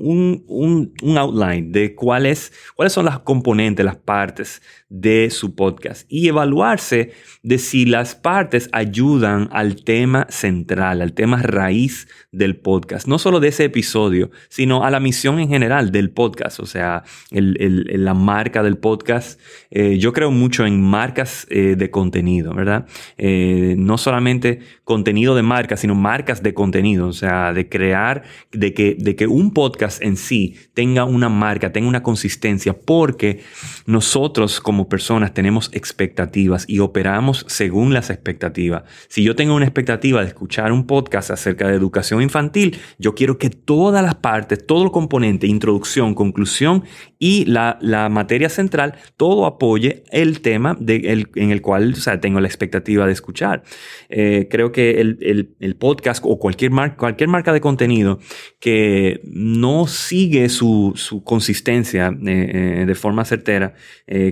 un, 0.47 0.93
un, 1.01 1.17
outline 1.17 1.71
de 1.71 1.95
cuáles, 1.95 2.51
cuáles 2.75 2.93
son 2.93 3.05
las 3.05 3.19
componentes, 3.19 3.85
las 3.85 3.95
partes 3.95 4.61
de 4.89 5.29
su 5.29 5.55
podcast 5.55 6.05
y 6.09 6.27
evaluarse 6.27 7.11
de 7.43 7.57
si 7.57 7.85
las 7.85 8.15
partes 8.15 8.69
ayudan 8.71 9.47
al 9.51 9.83
tema 9.83 10.25
central, 10.29 11.01
al 11.01 11.13
tema 11.13 11.41
raíz 11.41 12.07
del 12.31 12.57
podcast, 12.57 13.07
no 13.07 13.19
solo 13.19 13.39
de 13.39 13.49
ese 13.49 13.65
episodio, 13.65 14.31
sino 14.49 14.83
a 14.83 14.89
la 14.91 14.99
misión 14.99 15.39
en 15.39 15.49
general 15.49 15.91
del 15.91 16.09
podcast, 16.11 16.59
o 16.59 16.65
sea, 16.65 17.03
el- 17.31 17.57
el- 17.59 18.03
la 18.05 18.13
marca 18.19 18.63
del 18.63 18.77
podcast. 18.77 19.39
Eh, 19.71 19.97
yo 19.97 20.13
creo 20.13 20.31
mucho 20.31 20.65
en 20.65 20.81
marcas 20.81 21.47
eh, 21.49 21.75
de 21.77 21.89
contenido, 21.89 22.53
¿verdad? 22.53 22.85
Eh, 23.17 23.75
no 23.77 23.97
solamente 23.97 24.59
contenido 24.83 25.35
de 25.35 25.43
marca, 25.43 25.77
sino 25.77 25.95
marcas 25.95 26.43
de 26.43 26.53
contenido, 26.53 27.07
o 27.07 27.13
sea, 27.13 27.53
de 27.53 27.69
crear, 27.69 28.23
de 28.51 28.73
que, 28.73 28.95
de 28.99 29.15
que 29.15 29.27
un 29.27 29.53
podcast 29.53 30.01
en 30.03 30.17
sí 30.17 30.55
tenga 30.73 31.05
una 31.05 31.29
marca, 31.29 31.71
tenga 31.71 31.87
una 31.87 32.03
consistencia, 32.03 32.73
porque 32.73 33.41
nosotros 33.85 34.59
como 34.59 34.89
personas 34.89 35.33
tenemos 35.33 35.69
expectativas 35.73 36.65
y 36.67 36.79
operamos 36.79 37.45
según 37.47 37.93
las 37.93 38.09
expectativas. 38.09 38.83
Si 39.07 39.23
yo 39.23 39.35
tengo 39.35 39.55
una 39.55 39.65
expectativa 39.65 40.21
de 40.21 40.27
escuchar 40.27 40.71
un 40.71 40.85
podcast 40.85 41.31
acerca 41.31 41.67
de 41.67 41.75
educación 41.75 42.21
infantil, 42.21 42.77
yo 42.97 43.15
quiero 43.15 43.37
que 43.37 43.49
todas 43.49 44.03
las 44.03 44.15
partes, 44.15 44.65
todo 44.65 44.83
el 44.83 44.91
componente, 44.91 45.47
introducción, 45.47 46.13
conclusión 46.13 46.83
y 47.17 47.45
la, 47.45 47.77
la 47.81 48.08
materia 48.11 48.49
central, 48.49 48.95
todo 49.17 49.45
apoye 49.45 50.03
el 50.11 50.41
tema 50.41 50.77
en 50.87 51.51
el 51.51 51.61
cual 51.61 51.95
tengo 52.21 52.39
la 52.39 52.47
expectativa 52.47 53.05
de 53.05 53.13
escuchar. 53.13 53.63
Eh, 54.09 54.47
creo 54.49 54.71
que 54.71 54.99
el, 55.01 55.75
podcast 55.77 56.23
o 56.25 56.39
cualquier, 56.39 56.71
mar- 56.71 56.97
cualquier 56.97 57.29
marca 57.29 57.53
de 57.53 57.61
contenido 57.61 58.19
que 58.59 59.21
no 59.23 59.87
sigue 59.87 60.49
su, 60.49 60.93
consistencia 61.23 62.07
eh, 62.25 62.81
eh, 62.81 62.85
de 62.85 62.95
forma 62.95 63.25
certera, 63.25 63.73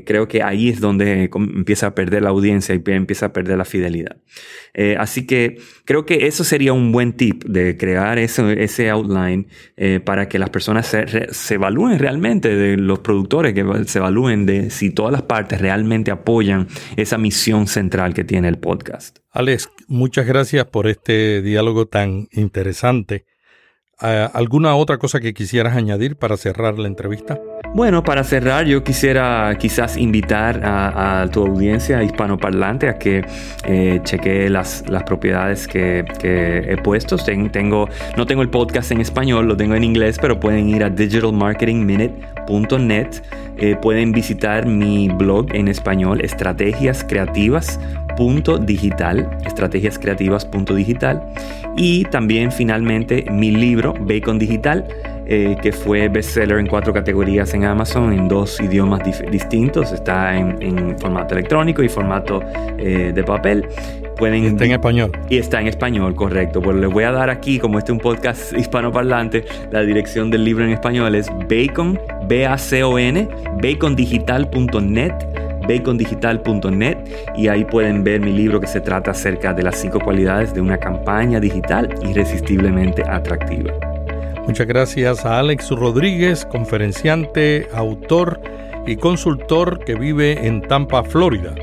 creo 0.06 0.28
que 0.28 0.44
ahí 0.44 0.70
es 0.70 0.80
donde 0.80 1.30
empieza 1.34 1.88
a 1.88 1.96
perder 1.96 2.24
la 2.24 2.30
audiencia 2.30 2.76
y 2.76 2.82
empieza 2.92 3.28
a 3.28 3.34
perder 3.34 3.58
la 3.58 3.66
fidelidad. 3.66 4.18
Así 5.00 5.26
que 5.26 5.58
creo 5.86 6.06
que 6.06 6.28
eso 6.28 6.44
sería 6.44 6.74
un 6.74 6.92
buen 6.92 7.14
tip 7.14 7.44
de 7.46 7.78
crear 7.78 8.20
ese, 8.20 8.90
outline 8.90 9.48
para 10.04 10.28
que 10.28 10.40
las 10.40 10.50
personas 10.50 10.88
se, 10.88 11.34
se 11.34 11.54
evalúen 11.56 12.00
realmente, 12.00 12.56
de 12.56 12.78
los 12.78 13.00
productores 13.00 13.54
que 13.54 13.64
se 13.86 14.00
evalúen 14.00 14.46
de 14.46 14.70
si 14.70 14.90
todas 14.90 15.12
las 15.12 15.24
partes 15.24 15.62
realmente 15.62 16.12
apoyan 16.12 16.68
esa 16.96 17.18
misión 17.18 17.68
central 17.68 18.14
que 18.14 18.24
tiene 18.24 18.48
el 18.48 18.58
podcast. 18.58 19.20
Alex, 19.32 19.70
muchas 19.88 20.26
gracias 20.26 20.66
por 20.66 20.88
este 20.88 21.42
diálogo 21.42 21.88
tan 21.88 22.28
interesante. 22.32 23.26
Ah, 24.00 24.30
¿Alguna 24.34 24.76
otra 24.76 24.98
cosa 24.98 25.20
que 25.20 25.34
quisieras 25.34 25.76
añadir 25.76 26.18
para 26.18 26.38
cerrar 26.38 26.78
la 26.78 26.88
entrevista? 26.88 27.40
Bueno, 27.74 28.04
para 28.04 28.24
cerrar, 28.24 28.66
yo 28.66 28.84
quisiera 28.84 29.56
quizás 29.60 29.98
invitar 29.98 30.62
a, 30.64 31.26
tu 31.32 31.46
audiencia 31.46 32.04
hispanoparlante 32.04 32.90
a 32.90 32.98
que 32.98 33.24
eh, 33.66 34.00
chequee 34.04 34.50
las, 34.50 34.84
propiedades 35.06 35.68
que, 35.68 36.04
he 36.24 36.78
puesto. 36.78 37.18
Ten- 37.18 37.52
tengo, 37.52 37.88
no 38.16 38.26
tengo 38.26 38.42
el 38.42 38.50
podcast 38.50 38.92
en 38.92 39.02
español, 39.02 39.48
lo 39.48 39.56
tengo 39.58 39.76
en 39.76 39.84
inglés, 39.84 40.18
pero 40.20 40.40
pueden 40.40 40.70
ir 40.70 40.84
a 40.84 40.90
digitalmarketingminute.net. 40.90 43.08
Eh, 43.60 43.76
pueden 43.82 44.12
visitar 44.12 44.68
mi 44.68 45.10
blog 45.10 45.48
en 45.54 45.68
español, 45.68 46.22
estrategias 46.22 47.04
creativas 47.04 47.80
punto 48.16 48.58
digital, 48.58 49.30
estrategias 49.46 50.00
creativas 50.00 50.44
punto 50.46 50.74
digital 50.74 51.22
y 51.76 52.04
también 52.06 52.52
finalmente 52.52 53.26
mi 53.32 53.52
libro 53.52 53.94
Bacon 54.00 54.40
Digital 54.40 54.88
eh, 55.30 55.58
que 55.62 55.72
fue 55.72 56.08
bestseller 56.08 56.58
en 56.58 56.68
cuatro 56.68 56.94
categorías 56.94 57.54
en 57.54 57.66
Amazon 57.66 58.14
en 58.14 58.28
dos 58.28 58.60
idiomas 58.60 59.02
distintos 59.30 59.92
está 59.92 60.38
en, 60.38 60.62
en 60.62 60.98
formato 60.98 61.34
electrónico 61.36 61.84
y 61.84 61.90
formato 61.90 62.42
eh, 62.78 63.12
de 63.14 63.24
papel 63.24 63.68
pueden 64.18 64.44
Está 64.46 64.66
en 64.66 64.72
español. 64.72 65.12
y 65.30 65.38
está 65.38 65.62
en 65.62 65.68
español, 65.68 66.16
correcto. 66.16 66.62
Pues 66.62 66.76
les 66.78 66.90
voy 66.90 67.04
a 67.04 67.12
dar 67.12 67.30
aquí, 67.30 67.60
como 67.60 67.78
este 67.78 67.92
es 67.92 67.94
un 67.94 68.00
podcast 68.00 68.54
hispanoparlante, 68.58 69.46
la 69.72 69.82
dirección 69.82 70.30
del 70.30 70.44
libro 70.44 70.64
en 70.64 70.72
español 70.72 71.16
es 71.16 71.30
bacon, 71.48 72.00
B-A-C-O-N, 72.28 73.30
bacondigital.net, 73.62 75.14
bacondigital.net. 75.68 76.98
y 77.36 77.48
ahí 77.48 77.64
pueden 77.64 78.04
ver 78.04 78.22
mi 78.22 78.34
libro 78.34 78.60
que 78.60 78.68
se 78.68 78.82
trata 78.82 79.12
acerca 79.12 79.54
de 79.54 79.64
las 79.64 79.78
cinco 79.78 80.00
cualidades 80.00 80.54
de 80.54 80.62
una 80.62 80.78
campaña 80.78 81.40
digital 81.40 81.94
irresistiblemente 82.04 83.04
atractiva. 83.08 83.97
Muchas 84.48 84.66
gracias 84.66 85.26
a 85.26 85.40
Alex 85.40 85.72
Rodríguez, 85.72 86.46
conferenciante, 86.46 87.68
autor 87.74 88.40
y 88.88 88.96
consultor 88.96 89.84
que 89.84 89.94
vive 89.96 90.48
en 90.48 90.62
Tampa, 90.62 91.04
Florida. 91.04 91.54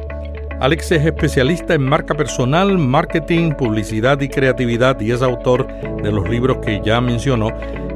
Alex 0.60 0.92
es 0.92 1.06
especialista 1.06 1.72
en 1.72 1.82
marca 1.82 2.14
personal, 2.14 2.76
marketing, 2.76 3.52
publicidad 3.52 4.20
y 4.20 4.28
creatividad 4.28 5.00
y 5.00 5.12
es 5.12 5.22
autor 5.22 5.66
de 6.02 6.12
los 6.12 6.28
libros 6.28 6.58
que 6.58 6.82
ya 6.84 7.00
mencionó 7.00 7.48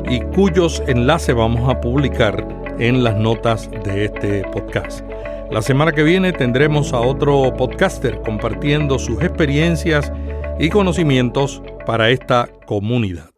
y 0.08 0.20
cuyos 0.34 0.82
enlaces 0.86 1.34
vamos 1.34 1.68
a 1.68 1.80
publicar 1.82 2.48
en 2.78 3.04
las 3.04 3.16
notas 3.16 3.70
de 3.84 4.06
este 4.06 4.42
podcast. 4.52 5.04
La 5.50 5.60
semana 5.60 5.92
que 5.92 6.02
viene 6.02 6.32
tendremos 6.32 6.94
a 6.94 7.00
otro 7.00 7.54
podcaster 7.58 8.22
compartiendo 8.22 8.98
sus 8.98 9.20
experiencias 9.22 10.10
y 10.58 10.70
conocimientos 10.70 11.62
para 11.84 12.08
esta 12.08 12.48
comunidad. 12.66 13.37